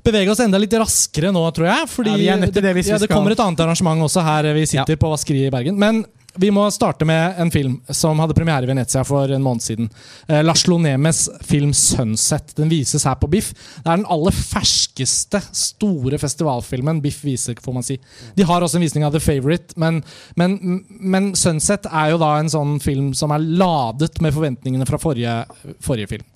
[0.04, 1.88] bevege oss enda litt raskere nå, tror jeg.
[1.94, 5.52] Fordi Ja, det ja, det kommer et annet arrangement også her vi sitter på Vaskeriet
[5.52, 5.78] i Bergen.
[5.78, 6.02] Men
[6.38, 9.90] vi må starte med en film som hadde premiere i Venezia for en måned siden.
[10.28, 12.54] Eh, Lars Lonemes film 'Sunset'.
[12.56, 13.52] Den vises her på Biff.
[13.82, 17.98] Det er den aller ferskeste store festivalfilmen Biff viser, får man si.
[18.36, 20.02] De har også en visning av The Favourite, men,
[20.36, 24.98] men, men 'Sunset' er jo da en sånn film som er ladet med forventningene fra
[24.98, 25.44] forrige,
[25.80, 26.26] forrige film.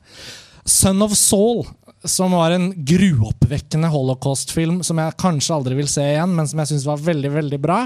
[0.64, 1.66] 'Son of Saul',
[2.04, 6.72] som var en gruoppvekkende holocaust-film som jeg kanskje aldri vil se igjen, men som jeg
[6.72, 7.78] syns var veldig veldig bra,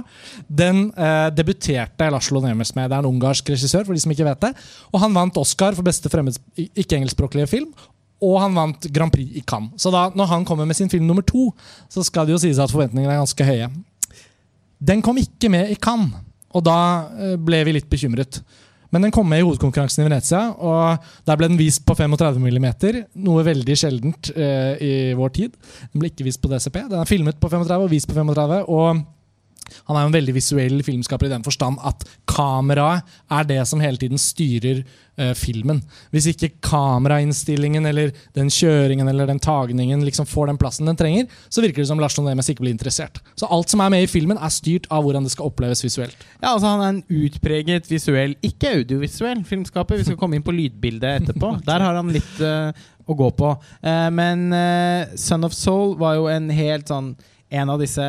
[0.49, 2.89] den eh, debuterte Laszlo Nemes med.
[2.91, 4.53] Det er en ungarsk regissør, for de som ikke vet det.
[4.93, 7.73] Og han vant Oscar for beste fremmed, ikke-engelskspråklige film.
[8.25, 9.77] Og han vant Grand Prix i Cannes.
[9.83, 11.51] Så da, når han kommer med sin film nummer to,
[11.93, 13.69] så skal det jo sies at forventningene er ganske høye.
[14.81, 16.25] Den kom ikke med i Cannes,
[16.57, 16.79] og da
[17.21, 18.41] eh, ble vi litt bekymret.
[18.95, 22.39] Men den kom med i hovedkonkurransen i Venezia, og der ble den vist på 35
[22.43, 22.69] mm.
[23.27, 25.59] Noe veldig sjeldent eh, i vår tid.
[25.93, 26.87] Den ble ikke vist på DCP.
[26.91, 28.65] Den er filmet på 35 og vist på 35.
[28.67, 29.05] og
[29.87, 33.83] han er jo en veldig visuell filmskaper i den forstand at kameraet er det som
[33.83, 34.85] hele tiden styrer
[35.19, 35.81] eh, filmen.
[36.15, 41.31] Hvis ikke kamerainnstillingen eller den kjøringen eller den tagningen liksom får den plassen den trenger,
[41.49, 43.21] så virker det som Lars Nemes ikke blir interessert.
[43.39, 46.27] Så alt som er med i filmen, er styrt av hvordan det skal oppleves visuelt.
[46.41, 50.01] Ja, altså Han er en utpreget visuell, ikke audiovisuell filmskaper.
[50.01, 51.57] Vi skal komme inn på lydbildet etterpå.
[51.69, 53.55] Der har han litt eh, å gå på.
[53.83, 57.15] Eh, men eh, Son of Soul var jo en helt sånn
[57.47, 58.03] En av disse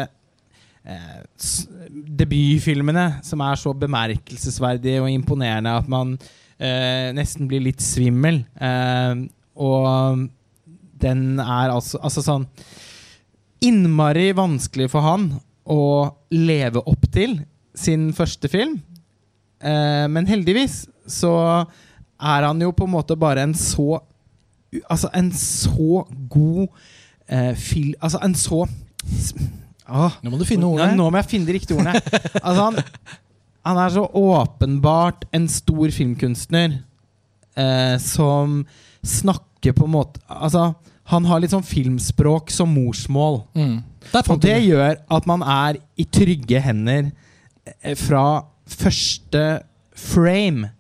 [2.18, 6.16] debutfilmene som er så bemerkelsesverdige og imponerende at man
[6.60, 8.44] eh, nesten blir litt svimmel.
[8.60, 9.26] Eh,
[9.58, 10.28] og
[11.02, 12.48] den er altså, altså sånn
[13.66, 15.32] Innmari vanskelig for han
[15.66, 15.82] å
[16.30, 17.40] leve opp til
[17.78, 18.78] sin første film.
[19.58, 21.34] Eh, men heldigvis så
[22.18, 24.02] er han jo på en måte bare en så
[24.92, 26.66] Altså en så god
[27.32, 27.94] eh, fil...
[28.04, 28.66] Altså en så
[29.88, 30.18] Åh.
[30.22, 31.96] Nå må du finne Ja, nå må jeg finne de riktige ordene.
[32.46, 32.82] altså, han,
[33.68, 36.80] han er så åpenbart en stor filmkunstner
[37.58, 38.62] eh, som
[39.04, 40.70] snakker på en måte Altså,
[41.12, 43.42] han har litt sånn filmspråk som morsmål.
[43.56, 43.78] Mm.
[44.28, 47.12] Og det gjør at man er i trygge hender
[47.82, 49.46] eh, fra første
[49.98, 50.74] frame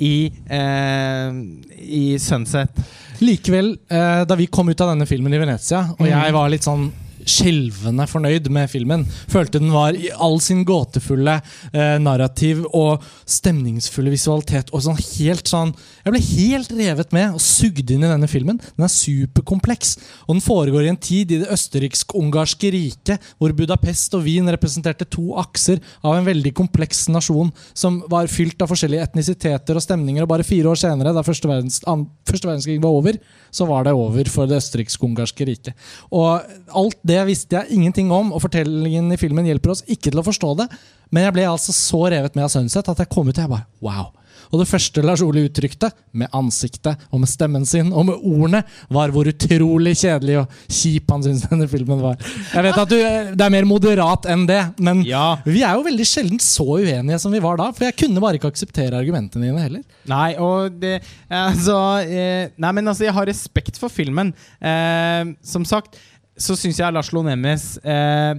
[0.00, 1.36] i, eh,
[1.84, 2.80] i Sunset.
[3.20, 6.10] Likevel, eh, da vi kom ut av denne filmen i Venezia, og Mhm.
[6.12, 6.90] jeg var litt sånn
[7.28, 9.04] skjelvende fornøyd med filmen.
[9.30, 11.38] Følte den var i all sin gåtefulle
[11.72, 14.72] eh, narrativ og stemningsfulle visualitet.
[14.72, 15.74] Og sånn helt sånn
[16.08, 18.56] Jeg ble helt revet med og sugd inn i denne filmen.
[18.56, 19.90] Den er superkompleks,
[20.24, 25.04] og den foregår i en tid i det østerriksk-ungarske riket, hvor Budapest og Wien representerte
[25.04, 30.24] to akser av en veldig kompleks nasjon som var fylt av forskjellige etnisiteter og stemninger.
[30.24, 33.18] Og bare fire år senere, da første, verdens, første verdenskrig var over,
[33.52, 35.88] så var det over for det østerriksk-ungarske riket.
[36.08, 36.40] Og
[36.72, 40.24] alt det visste jeg ingenting om, og fortellingen i filmen hjelper oss ikke til å
[40.30, 40.70] forstå det.
[41.12, 43.52] Men jeg ble altså så revet med av Sunset at jeg kom ut og jeg
[43.52, 44.08] bare wow.
[44.52, 48.62] Og det første Lars Ole uttrykte, med ansiktet og med stemmen sin og med ordene,
[48.94, 52.16] var hvor utrolig kjedelig og kjip han syntes denne filmen var.
[52.54, 52.96] Jeg vet at du,
[53.38, 55.36] Det er mer moderat enn det, men Ja.
[55.44, 57.70] vi er jo veldig sjelden så uenige som vi var da.
[57.72, 59.82] For jeg kunne bare ikke akseptere argumentene dine heller.
[60.08, 60.98] Nei, og det
[61.30, 61.76] Altså
[62.08, 64.32] eh, Nei, men altså, jeg har respekt for filmen.
[64.60, 65.98] Eh, som sagt
[66.38, 68.34] så syns jeg Lars Lonemes eh,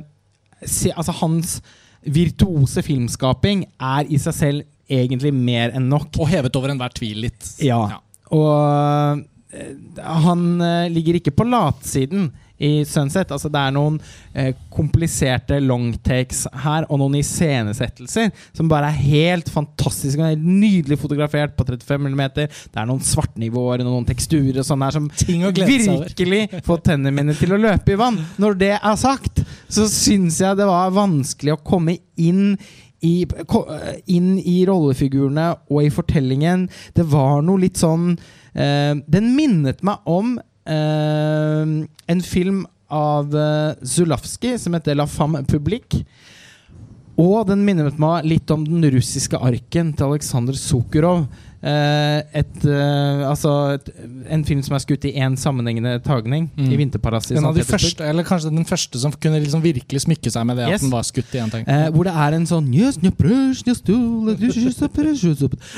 [0.65, 1.57] se, Altså, hans
[2.05, 6.11] virtuose filmskaping er i seg selv egentlig mer enn nok.
[6.19, 7.49] Og hevet over enhver tvil litt.
[7.63, 7.81] Ja.
[8.35, 9.23] Og
[9.53, 9.73] eh,
[10.25, 13.31] han eh, ligger ikke på latsiden i Sunset.
[13.31, 13.97] Altså, det er noen
[14.35, 20.19] eh, kompliserte longtakes her, og noen iscenesettelser som bare er helt fantastiske.
[20.19, 22.25] helt Nydelig fotografert på 35 mm.
[22.35, 27.55] Det er noen svartnivåer noen teksturer og sånn her som virkelig får tennene mine til
[27.55, 28.19] å løpe i vann.
[28.41, 32.57] Når det er sagt, så syns jeg det var vanskelig å komme inn
[33.05, 33.23] i,
[34.11, 36.67] inn i rollefigurene og i fortellingen.
[36.95, 41.63] Det var noe litt sånn uh, Den minnet meg om uh,
[42.09, 46.03] en film av uh, Zulawski som heter La Femme Publique.
[47.19, 51.25] Og den minnet meg litt om den russiske arken til Aleksandr Sukharov.
[51.61, 53.89] Eh, et, eh, altså et,
[54.31, 56.71] en film som er skutt i én sammenhengende tagning, Mm.
[56.71, 57.37] i 'Vinterparadis'.
[57.37, 60.57] En av de første, eller kanskje den første som kunne liksom virkelig smykke seg med
[60.57, 60.75] det Yes.
[60.75, 61.67] at den var skutt i en ting.
[61.67, 62.69] Eh, hvor det er en sånn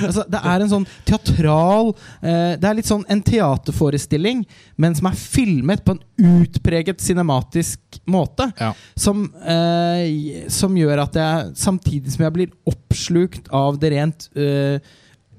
[0.02, 4.46] altså, Det er en sånn teatral eh, Det er litt sånn en teaterforestilling,
[4.78, 6.02] men som er filmet på en
[6.41, 8.52] utpreget cinematisk måte.
[8.60, 8.74] Ja.
[8.96, 14.80] Som, eh, som gjør at jeg, samtidig som jeg blir oppslukt av det rent eh,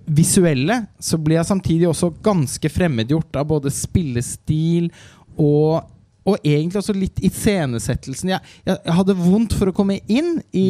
[0.07, 4.91] visuelle, så blir jeg samtidig også ganske fremmedgjort av både spillestil
[5.39, 5.89] og
[6.23, 8.31] og egentlig også litt iscenesettelsen.
[8.31, 10.69] Jeg, jeg, jeg hadde vondt for å komme inn i,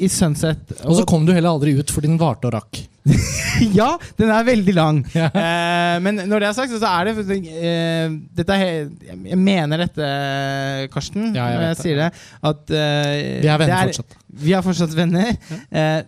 [0.00, 0.72] i Sunset.
[0.86, 2.80] Og så kom du heller aldri ut fordi den varte og rakk.
[3.76, 5.02] ja, den er veldig lang.
[5.18, 5.26] Ja.
[5.28, 8.88] Eh, men når det er sagt, så er det eh, dette er,
[9.28, 10.08] Jeg mener dette,
[10.94, 11.82] Karsten, Ja, jeg når jeg det.
[11.84, 12.08] sier det.
[12.52, 14.16] At eh, Vi er venner det fortsatt.
[14.46, 15.34] Vi er fortsatt venner.
[15.68, 15.98] Eh,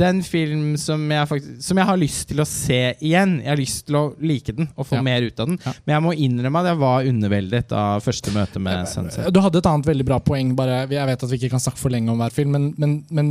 [0.00, 3.36] det er en film som jeg, faktisk, som jeg har lyst til å se igjen.
[3.44, 5.02] Jeg har lyst til å like den og få Ja.
[5.04, 5.58] mer ut av den.
[5.64, 5.74] Ja.
[5.84, 9.28] Men jeg må innrømme at jeg var underveldet av første møte med Sunset.
[9.32, 10.54] Du hadde et annet veldig bra poeng.
[10.56, 12.96] Bare, jeg vet at vi ikke kan snakke for lenge om hver film, men, men,
[13.10, 13.30] men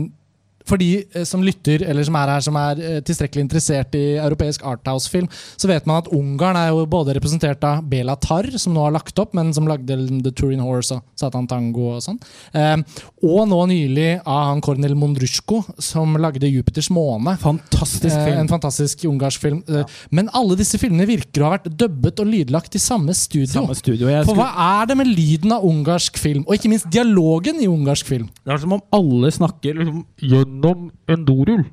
[0.67, 4.03] for de eh, som lytter, eller som er her, som er eh, tilstrekkelig interessert i
[4.19, 8.75] europeisk arthouse-film, så vet man at Ungarn er jo både representert av Bela Tarr, som
[8.75, 12.19] nå har lagt opp, men som lagde The Turin Horse og Satan Tango og sånn.
[12.53, 12.77] Eh,
[13.25, 17.37] og nå nylig av han Kornel Mondrushko, som lagde Jupiters måne.
[17.41, 18.39] Fantastisk Eh, film.
[18.39, 19.63] En fantastisk ungarsk film.
[19.67, 19.83] Ja.
[20.11, 23.51] Men alle disse filmene virker å ha vært dubbet og lydlagt i samme studio.
[23.51, 24.09] Samme studio.
[24.27, 24.49] For hva
[24.81, 28.29] er det med lyden av ungarsk film, og ikke minst dialogen i ungarsk film?
[28.45, 29.99] det er som om alle snakker liksom,
[30.49, 31.63] gjennom en dorull.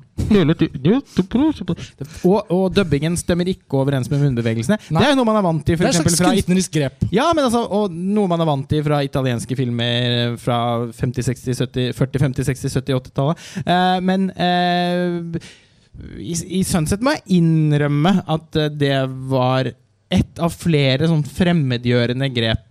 [2.27, 4.77] Og, og dubbingen stemmer ikke overens med munnbevegelsene.
[4.89, 5.01] Nei.
[5.01, 6.75] Det er jo noe man er vant til Det er et eksempel slags fra kunstnerisk
[6.77, 7.07] grep.
[7.13, 10.59] Ja, men altså, og noe man er vant til fra italienske filmer fra
[10.89, 13.47] 50, 60, 70, 40, 50, 60, 70, 80-tallet.
[13.63, 15.49] Uh, men uh,
[16.21, 18.99] i, i Sunset må jeg innrømme at det
[19.31, 19.71] var
[20.13, 22.66] ett av flere sånn fremmedgjørende grep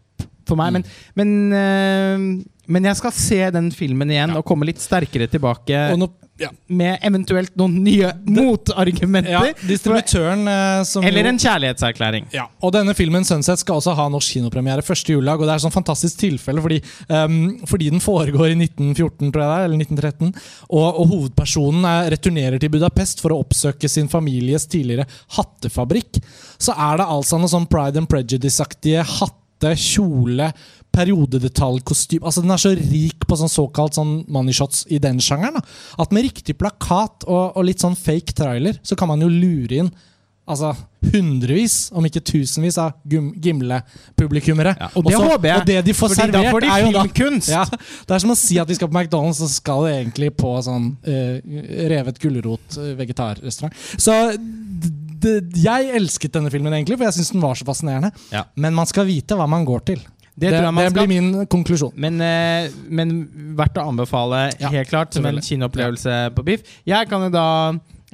[0.47, 0.73] for meg.
[0.79, 0.85] Men,
[1.19, 4.39] men, eh, men jeg skal se den filmen igjen Ja.
[4.41, 6.09] og komme litt sterkere tilbake nå,
[6.43, 9.31] ja, med eventuelt noen nye motargumenter.
[9.31, 12.27] ja, distributøren eh, som Eller en kjærlighetserklæring.
[12.35, 15.41] Ja, og denne filmen Sunset skal også ha norsk kinopremiere første juledag.
[15.41, 17.39] Og det er et sånn fantastisk tilfelle fordi, um,
[17.71, 20.35] fordi den foregår i 1914, tror jeg det er, eller 1913.
[20.69, 25.07] Og, og hovedpersonen er, returnerer til Budapest for å oppsøke sin families tidligere
[25.39, 26.21] hattefabrikk.
[26.59, 29.07] Så er det altså noe sånn Pride and Prejudice-aktige
[29.57, 30.51] hatte, kjole,
[30.97, 35.59] periodedetaljkostyme Altså Den er så rik på sånn såkalt sånn money shots i den sjangeren.
[35.61, 39.29] da At med riktig plakat og, og litt sånn fake trailer, så kan man jo
[39.33, 39.90] lure inn
[40.47, 40.71] altså
[41.11, 44.77] hundrevis, om ikke tusenvis, av Gimle-publikummere.
[44.79, 47.51] Ja, og jeg, Og det de får fordi servert, får de er jo da filmkunst.
[47.51, 47.64] ja,
[48.07, 50.53] Det er som å si at vi skal på McDonald's, så skal det egentlig på
[50.62, 51.35] sånn uh,
[51.90, 53.75] revet gulrot-vegetarrestaurant.
[53.99, 54.14] Så
[55.23, 58.11] d- d- jeg elsket denne filmen, egentlig, for jeg syns den var så fascinerende.
[58.33, 58.45] Ja.
[58.57, 60.05] Men man skal vite hva man går til.
[60.37, 61.93] Det Det, tror jeg man det blir min konklusjon.
[61.97, 63.13] Men, eh, men
[63.57, 66.61] verdt å anbefale, Ja, helt klart, som en kinoopplevelse på Biff.
[66.85, 67.47] Jeg kan jo da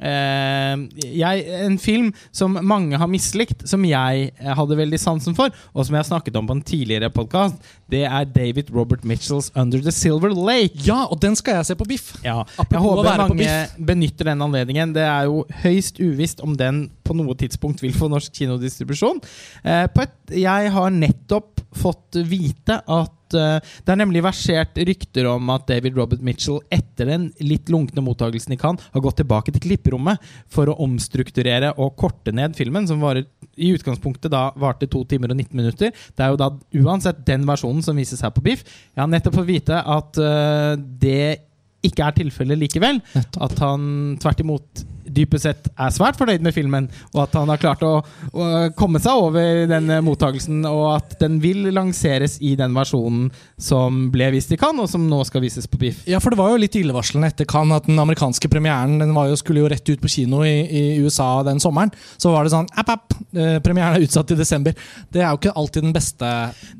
[0.03, 5.85] jeg, En film som mange har mislikt, som jeg eh, hadde veldig sansen for, og
[5.85, 7.55] som jeg har snakket om på en tidligere podkast,
[7.93, 10.81] det er David Robert Mitchells 'Under the Silver Lake'.
[10.87, 12.15] Ja, og den skal jeg se på Biff.
[12.23, 14.93] Ja, jeg håper mange benytter den anledningen.
[14.95, 19.21] Det er jo høyst uvisst om den på noe tidspunkt vil få norsk kinodistribusjon.
[19.63, 19.87] Eh,
[20.33, 25.97] jeg har nettopp fått vite at eh, det er nemlig versert rykter om at David
[25.99, 30.69] Robert Mitchell etter den litt lunkne mottagelsen i Cannes har gått tilbake til klipperommet for
[30.69, 35.37] å omstrukturere og korte ned filmen, som varer, i utgangspunktet da varte to timer og
[35.37, 35.91] 19 minutter.
[35.93, 36.49] Det er jo da
[36.81, 38.63] uansett den versjonen som vises her på Biff.
[38.93, 41.43] Jeg har nettopp fått vite at uh, det
[41.83, 43.01] ikke er tilfellet likevel.
[43.13, 44.83] At han tvert imot
[45.15, 47.95] dypest sett er svært fornøyd med filmen, og at han har klart å,
[48.33, 53.29] å komme seg over den mottakelsen, mottagelsen, og at den vil lanseres i den versjonen
[53.57, 56.03] som ble vist i Cannes, og som nå skal vises på Biff.
[56.09, 59.29] Ja, for det var jo litt illevarslende etter Cannes at den amerikanske premieren den var
[59.29, 61.93] jo, skulle jo rett ut på kino i, i USA den sommeren.
[62.17, 64.75] Så var det sånn app, app, eh, Premieren er utsatt til desember.
[65.13, 66.31] Det er jo ikke alltid den beste,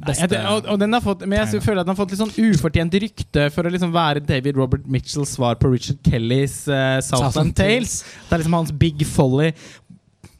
[0.03, 2.15] beste Ja, det, og, og den har fått, men jeg føler at den har fått
[2.15, 6.63] litt sånn ufortjent rykte for å liksom være David Robert Mitchells svar på Richard Kellys
[6.69, 7.99] uh, Southland Southland Tales.
[8.23, 9.51] Det er liksom hans Big Folly.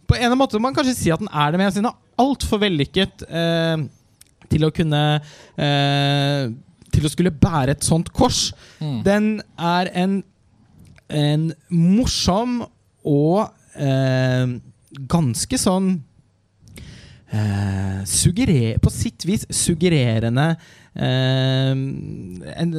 [0.07, 1.91] På en måte må man kanskje si at den er det, men jeg synes den
[1.91, 3.85] er altfor vellykket eh,
[4.51, 5.01] til å kunne
[5.57, 6.51] eh,
[6.93, 8.51] Til å skulle bære et sånt kors.
[8.77, 8.97] Mm.
[9.05, 10.19] Den er en,
[11.09, 12.59] en morsom
[13.09, 14.53] og eh,
[15.09, 15.89] ganske sånn
[17.33, 20.51] eh, suggerer, På sitt vis suggererende
[20.93, 22.75] eh, en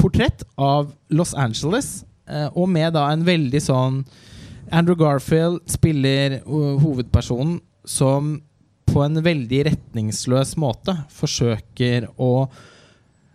[0.00, 3.98] portrett av Los Angeles, og med da en veldig sånn
[4.72, 8.38] Andrew Garfield spiller hovedpersonen som
[8.88, 12.46] på en veldig retningsløs måte forsøker å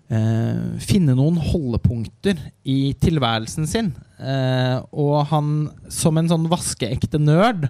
[0.10, 3.92] eh, finne noen holdepunkter i tilværelsen sin.
[4.20, 7.68] Eh, og han, som en sånn vaskeekte nerd,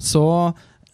[0.00, 0.26] så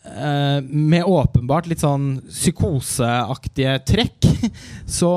[0.07, 4.31] eh, med åpenbart litt sånn psykoseaktige trekk,
[4.99, 5.15] så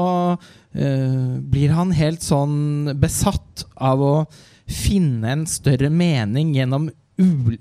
[0.74, 4.16] eh, blir han helt sånn besatt av å
[4.70, 6.90] finne en større mening gjennom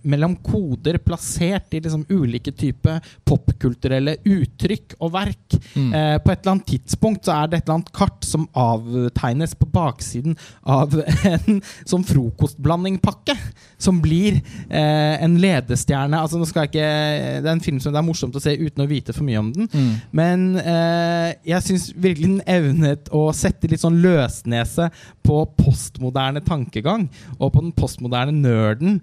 [0.02, 5.56] mellom koder plassert i liksom ulike typer popkulturelle uttrykk og verk.
[5.74, 5.88] Mm.
[5.92, 9.56] Eh, på et eller annet tidspunkt så er det et eller annet kart som avtegnes
[9.58, 10.94] på baksiden av
[11.32, 13.36] en sånn frokostblandingpakke.
[13.78, 16.18] Som blir eh, en ledestjerne.
[16.18, 19.14] Altså ikke Det er en film som det er morsomt å se uten å vite
[19.16, 19.68] for mye om den.
[19.72, 19.92] Mm.
[20.14, 24.88] Men eh, jeg syns virkelig den evnet å sette litt sånn løsnese
[25.26, 27.08] på postmoderne tankegang.
[27.38, 28.98] Og på den postmoderne nerden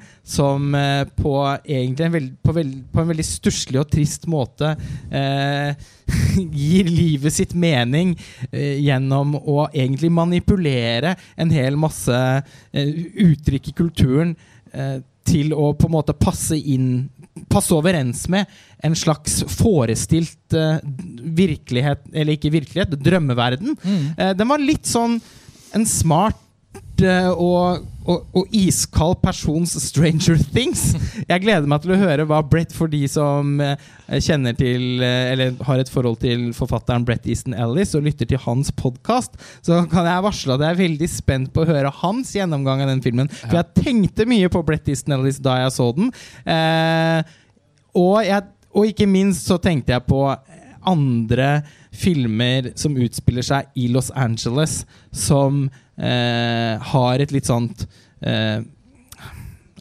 [0.45, 1.33] som eh, på,
[1.65, 4.73] egentlig en veld, på, veld, på en veldig stusslig og trist måte
[5.09, 5.73] eh,
[6.65, 8.13] gir livet sitt mening
[8.51, 12.93] eh, gjennom å egentlig manipulere en hel masse eh,
[13.25, 14.35] uttrykk i kulturen
[14.73, 17.07] eh, til å på en måte passe inn
[17.51, 18.47] Passe overens med
[18.79, 20.77] en slags forestilt uh,
[21.35, 23.73] virkelighet Eller ikke virkelighet, drømmeverden.
[23.75, 24.05] Mm.
[24.15, 25.17] Uh, den var litt sånn
[25.75, 26.39] en smart
[27.03, 30.93] og, og, og iskald persons Stranger Things.
[31.27, 33.75] Jeg gleder meg til å høre hva Brett, for de som eh,
[34.23, 38.41] kjenner til eh, Eller har et forhold til forfatteren Brett Easton Ellis og lytter til
[38.45, 42.35] hans podkast, så kan jeg varsle at jeg er veldig spent på å høre hans
[42.35, 43.31] gjennomgang av den filmen.
[43.43, 46.13] For jeg tenkte mye på Brett Easton Ellis da jeg så den.
[46.45, 47.35] Eh,
[47.95, 50.27] og, jeg, og ikke minst så tenkte jeg på
[50.85, 51.49] andre
[51.97, 55.65] filmer som utspiller seg i Los Angeles, som
[55.97, 57.85] eh, har et litt sånt
[58.21, 58.61] eh,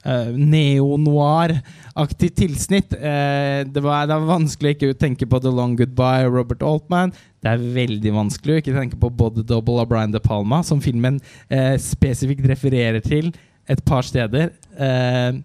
[0.04, 2.94] eh, neo-noir-aktig tilsnitt.
[2.94, 6.64] Eh, det, var, det var vanskelig å ikke tenke på The Long Goodbye og Robert
[6.66, 7.14] Altman.
[7.44, 10.80] Det er veldig vanskelig å ikke tenke på Body Double av Brian De Palma, som
[10.84, 11.18] filmen
[11.52, 13.34] eh, spesifikt refererer til
[13.68, 14.54] et par steder.
[14.76, 15.42] Eh,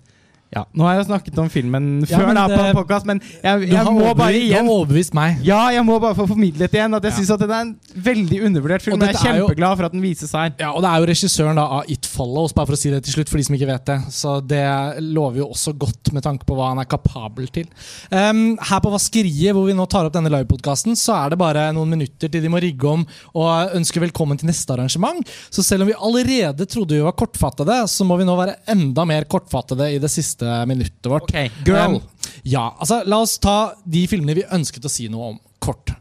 [0.55, 3.05] ja, Nå har jeg jo snakket om filmen Ja, før men da på det- podcast,
[3.05, 5.37] men jeg, jeg må bare igjen du har overbevist meg.
[5.45, 7.17] ja, jeg må bare få formidlet igjen at jeg Ja.
[7.19, 8.95] synes at den er en veldig undervurdert film.
[8.95, 10.53] Og jeg er er jo- kjempeglad for at den vises her.
[10.59, 13.03] Ja, og Det er jo regissøren da av It Follows, bare for å si det
[13.03, 13.99] til slutt, for de som ikke vet det.
[14.09, 17.65] Så det lover jo også godt med tanke på hva han er kapabel til.
[18.11, 21.71] Um, her på Vaskeriet, hvor vi nå tar opp denne livepodkasten, så er det bare
[21.73, 25.21] noen minutter til de må rigge om og ønske velkommen til neste arrangement.
[25.51, 29.05] Så selv om vi allerede trodde vi var kortfattede, så må vi nå være enda
[29.05, 30.38] mer kortfattede i det siste
[30.69, 31.29] minuttet vårt.
[31.29, 31.97] Okay, Girl.
[31.97, 35.93] Um, ja, altså La oss ta de filmene vi ønsket å si noe om, kort.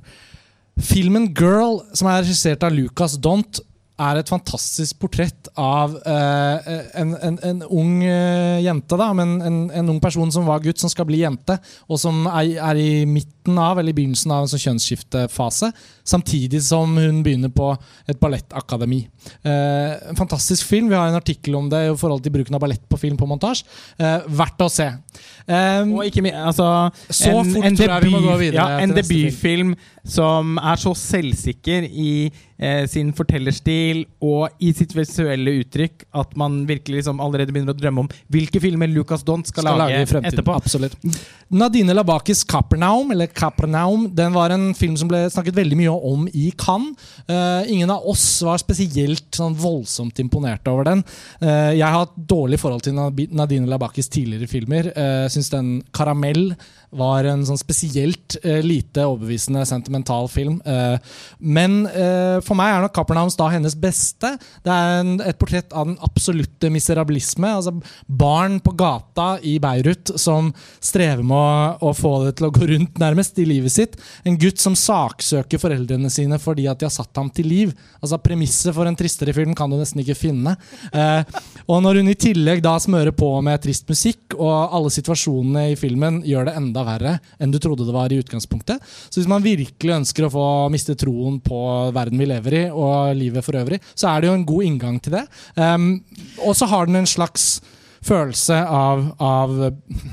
[0.78, 3.60] Filmen Girl, som er regissert av Lucas Dont,
[3.98, 6.68] er et fantastisk portrett av eh,
[7.00, 8.96] en, en, en ung eh, jente.
[9.00, 11.56] da, men en, en ung person som var gutt, som skal bli jente,
[11.88, 15.72] og som er, er i midten av, eller i begynnelsen av en sånn kjønnsskiftefase.
[16.08, 17.72] Samtidig som hun begynner på
[18.08, 19.00] et ballettakademi.
[19.42, 20.88] Eh, en fantastisk film.
[20.92, 23.26] Vi har en artikkel om det i forhold til bruken av ballett på film på
[23.28, 23.66] montasje.
[23.98, 24.88] Eh, verdt å se.
[25.48, 26.66] Um, Og ikke mi- altså,
[27.24, 34.72] ja, en til neste debutfilm som er så selvsikker i eh, sin fortellerstil og i
[34.76, 39.24] sitt visuelle uttrykk at man virkelig liksom allerede begynner å drømme om hvilke filmer Lucas
[39.26, 40.54] Dont skal, skal lage lage, etterpå.
[40.54, 40.96] Absolutt.
[41.48, 46.26] Nadine Labakis Capernaum, eller Capernaum, den var en film som ble snakket veldig mye om
[46.32, 46.96] i Cannes.
[47.28, 51.04] Uh, ingen av oss var spesielt sånn voldsomt imponert over den.
[51.42, 54.90] Uh, jeg har hatt dårlig forhold til Nadine Labakis tidligere filmer.
[54.96, 56.52] Uh, Syns den 'Karamell'
[56.96, 60.58] var en sånn spesielt uh, lite overbevisende sentimental film.
[60.64, 60.96] Eh,
[61.38, 64.34] men eh, for meg er nok Capernaums da hennes beste.
[64.64, 67.50] Det er en, et portrett av den absolutte miserabilisme.
[67.58, 67.74] Altså
[68.06, 71.36] barn på gata i Beirut som strever med
[71.82, 73.98] å, å få det til å gå rundt nærmest i livet sitt.
[74.28, 77.74] En gutt som saksøker foreldrene sine fordi at de har satt ham til liv.
[78.00, 80.56] Altså Premisset for en tristere film kan du nesten ikke finne.
[80.92, 85.68] Eh, og når hun i tillegg da smører på med trist musikk, og alle situasjonene
[85.72, 88.82] i filmen gjør det enda verre enn du trodde det var i utgangspunktet.
[89.08, 91.58] Så hvis man virkelig ønsker å få miste troen på
[91.94, 95.00] verden vi lever i, og livet for øvrig, så er det jo en god inngang
[95.02, 95.24] til det.
[95.56, 95.88] Um,
[96.46, 97.58] og så har den en slags
[98.04, 99.54] følelse av, av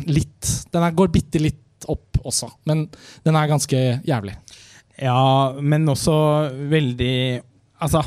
[0.10, 2.88] litt Den går bitte litt opp også, men
[3.26, 4.34] den er ganske jævlig.
[4.98, 6.16] Ja, men også
[6.72, 7.42] veldig
[7.84, 8.00] Altså,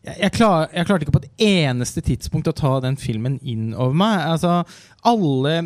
[0.00, 3.92] jeg, klar, jeg klarte ikke på et eneste tidspunkt å ta den filmen inn over
[4.00, 4.22] meg.
[4.32, 4.62] Altså,
[5.06, 5.58] alle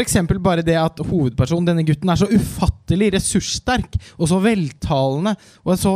[0.00, 5.78] eksempel bare det at hovedpersonen, denne gutten, er så ufattelig ressurssterk og så veltalende og
[5.78, 5.94] så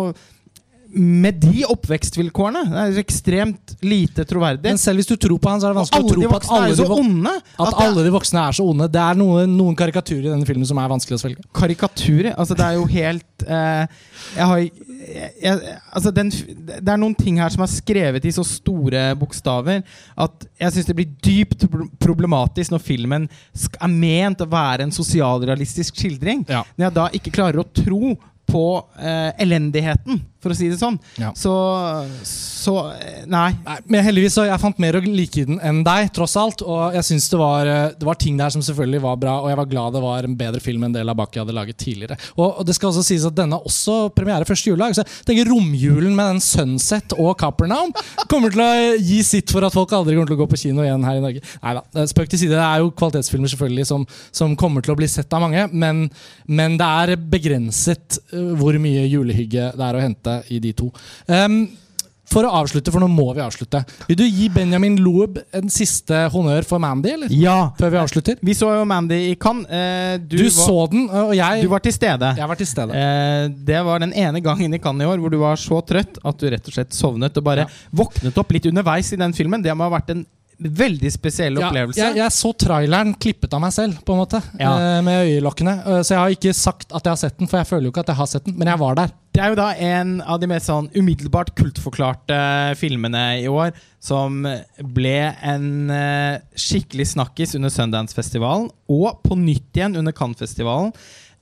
[0.95, 4.69] med de oppvekstvilkårene Det er ekstremt lite troverdig.
[4.69, 6.49] Men selv hvis du tror på han, så er det vanskelig å tro på at
[6.57, 7.35] alle de, så onde.
[7.35, 8.89] at er alle de voksne er så onde.
[8.95, 11.47] Det er noen, noen karikaturer i denne filmen som er vanskelig å svelge.
[11.57, 12.33] karikaturer.
[12.37, 14.03] Altså, det er jo helt eh,
[14.37, 18.45] Jeg har jeg, Altså, den, det er noen ting her som er skrevet i så
[18.47, 19.83] store bokstaver
[20.21, 21.67] at jeg syns det blir dypt
[22.03, 26.45] problematisk når filmen er ment å være en sosialrealistisk skildring.
[26.49, 26.63] Ja.
[26.77, 28.15] Når jeg da ikke klarer å tro
[28.49, 28.65] på
[29.01, 30.99] eh, elendigheten, for å si det sånn.
[31.17, 31.31] Ja.
[31.39, 31.53] Så,
[32.29, 33.55] så eh, Nei.
[33.65, 36.61] Nei, men heldigvis så jeg fant mer å like i den enn deg, tross alt.
[36.61, 39.49] Og jeg synes det var, eh, det var ting der som selvfølgelig var bra, og
[39.51, 42.19] jeg var glad det var en bedre film enn det Labaki hadde laget tidligere.
[42.37, 44.97] Og, og det skal også sies at denne har også premiere første juledag.
[44.97, 47.95] Så jeg tenker romjulen med den Sunset og Capernaum
[48.31, 50.85] kommer til å gi sitt for at folk aldri kommer til å gå på kino
[50.85, 51.45] igjen her i Norge.
[51.65, 52.59] Neida, spøk til side.
[52.59, 56.07] Det er jo kvalitetsfilmer selvfølgelig som, som kommer til å bli sett av mange, men,
[56.47, 60.91] men det er begrenset eh, hvor mye julehygge det er å hente i de to.
[61.29, 61.65] Um,
[62.25, 63.83] for å avslutte, for nå må vi avslutte.
[64.09, 67.35] Vil du gi Benjamin Loeb en siste honnør for Mandy, eller?
[67.37, 67.69] Ja.
[67.79, 68.39] Før vi avslutter?
[68.43, 69.69] Vi så jo Mandy i Cannes.
[69.69, 72.33] Eh, Du, du, var, så den, og jeg, du var til stede.
[72.41, 72.97] jeg var til stede.
[72.97, 76.17] Eh, det var den ene gangen i Cannes i år hvor du var så trøtt
[76.25, 79.63] at du rett og slett sovnet og bare våknet opp litt underveis i den filmen.
[79.63, 80.25] Det må ha vært en
[80.59, 84.73] veldig spesiell Ja, jeg, jeg så traileren klippet av meg selv, på en måte, Ja.
[84.79, 85.75] eh, med øyelokkene.
[85.87, 87.91] Eh, Så jeg har ikke sagt at jeg har sett den, for jeg føler jo
[87.93, 89.11] ikke at jeg har sett den, men jeg var der.
[89.35, 94.47] Det er jo da en av de mest sånn umiddelbart kultforklarte filmene i år, som
[94.95, 100.93] ble en eh, skikkelig snakkis under Sundance-festivalen, og på nytt igjen under Cannes-festivalen.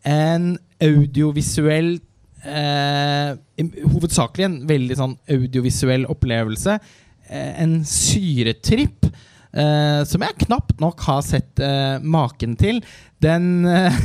[0.05, 2.01] En audiovisuell
[2.45, 3.37] eh,
[3.93, 6.79] Hovedsakelig en veldig sånn audiovisuell opplevelse.
[7.33, 12.83] Eh, en syretripp eh, som jeg knapt nok har sett eh, maken til.
[13.25, 13.99] Den eh,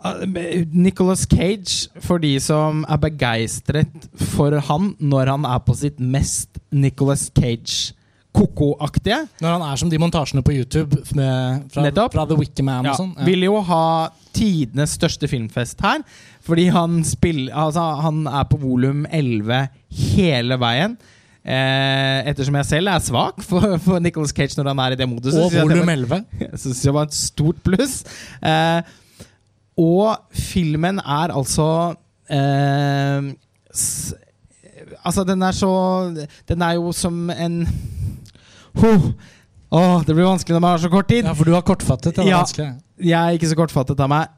[0.86, 6.60] Nicholas Cage, for de som er begeistret for han når han er på sitt mest
[6.70, 7.96] Nicholas Cage
[8.36, 9.24] koko-aktige.
[9.42, 12.94] Når han er som de montasjene på YouTube med, fra, fra The Wicker Man Ja,
[12.94, 13.14] og sånn.
[13.26, 13.84] Vil jo ha
[14.36, 16.04] tidenes største filmfest her.
[16.46, 19.66] Fordi han, spiller, altså, han er på volum 11
[20.14, 20.94] hele veien.
[21.40, 25.06] Eh, ettersom jeg selv er svak for, for Nicholas Cage når han er i det
[25.08, 25.40] moduset.
[25.40, 26.24] Og volum var- 11.
[26.44, 27.94] Jeg synes det var et stort pluss.
[28.44, 28.82] Eh,
[29.80, 31.68] og filmen er altså
[32.28, 33.30] eh,
[33.72, 34.12] s,
[35.04, 35.68] Altså, den er så
[36.48, 37.62] Den er jo som en
[38.76, 39.10] Huh.
[39.72, 41.24] Åh, det blir vanskelig når man har så kort tid.
[41.24, 42.16] Ja, for du har kortfattet.
[42.16, 42.42] Det Ja.
[43.00, 44.28] Jeg er ikke så kortfattet av meg.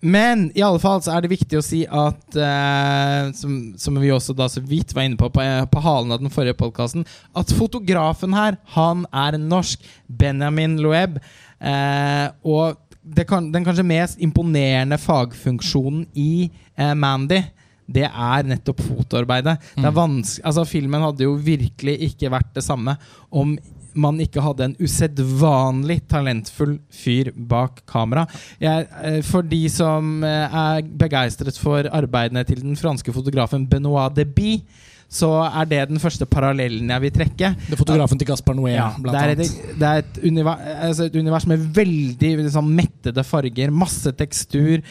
[0.00, 4.12] Men i alle fall så er det viktig å si at eh, som, som vi
[4.14, 7.04] også da så vidt var inne på på, på halen av den forrige podkasten,
[7.36, 9.84] at fotografen her, han er norsk.
[10.08, 11.20] Benjamin Loeb.
[11.60, 17.42] Eh, og det kan, den kanskje mest imponerende fagfunksjonen i eh, Mandy,
[17.90, 19.56] det er nettopp fotoarbeidet.
[19.74, 22.94] Det er vans altså, filmen hadde jo virkelig ikke vært det samme
[23.30, 23.56] om
[23.94, 28.26] man ikke hadde en usedvanlig talentfull fyr bak kamera.
[28.62, 34.16] Jeg, eh, for de som eh, er begeistret for arbeidene til den franske fotografen Benoit
[34.16, 34.62] Debye,
[35.10, 37.48] så er det den første parallellen jeg vil trekke.
[37.66, 39.78] Det er fotografen til Gaspar Noé, Ja, blant det, er annet.
[39.80, 44.84] det er et univers, altså et univers med veldig liksom, mettede farger, masse tekstur.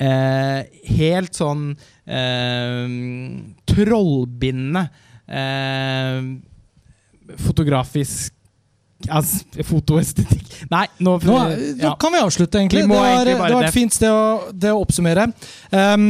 [0.00, 0.60] Eh,
[0.96, 1.68] helt sånn
[2.08, 2.96] eh,
[3.68, 4.86] trollbindende
[5.28, 6.24] eh,
[7.44, 8.32] fotografisk
[9.12, 11.90] Altså, fotoestetikk Nei, nå, Nå, nå ja.
[12.00, 12.80] kan vi avslutte, egentlig.
[12.86, 13.68] Vi Det var, egentlig det bare var det.
[13.68, 14.22] et fint sted å,
[14.56, 15.26] det å oppsummere.
[15.70, 16.06] Um,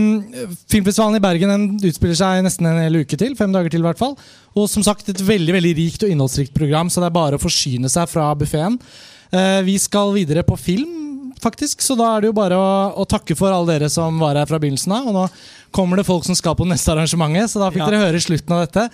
[0.71, 3.35] filmfestivalen i Bergen den utspiller seg nesten en hel uke til.
[3.37, 4.15] Fem dager til, i hvert fall.
[4.57, 7.43] Og som sagt, et veldig veldig rikt og innholdsrikt program, så det er bare å
[7.43, 8.79] forsyne seg fra buffeen.
[9.35, 13.05] Uh, vi skal videre på film, faktisk, så da er det jo bare å, å
[13.09, 15.07] takke for alle dere som var her fra begynnelsen av.
[15.11, 15.25] Og nå
[15.77, 17.89] kommer det folk som skal på neste arrangementet, så da fikk Ja.
[17.91, 18.87] dere høre slutten av dette.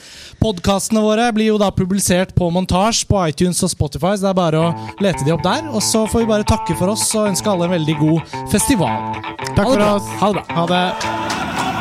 [0.42, 4.40] Podkastene våre blir jo da publisert på montasje på iTunes og Spotify, så det er
[4.40, 5.68] bare å lete de opp der.
[5.70, 9.14] Og så får vi bare takke for oss og ønske alle en veldig god festival.
[9.54, 10.10] Takk for oss.
[10.22, 10.56] Ha det bra.
[10.56, 11.71] Ha det.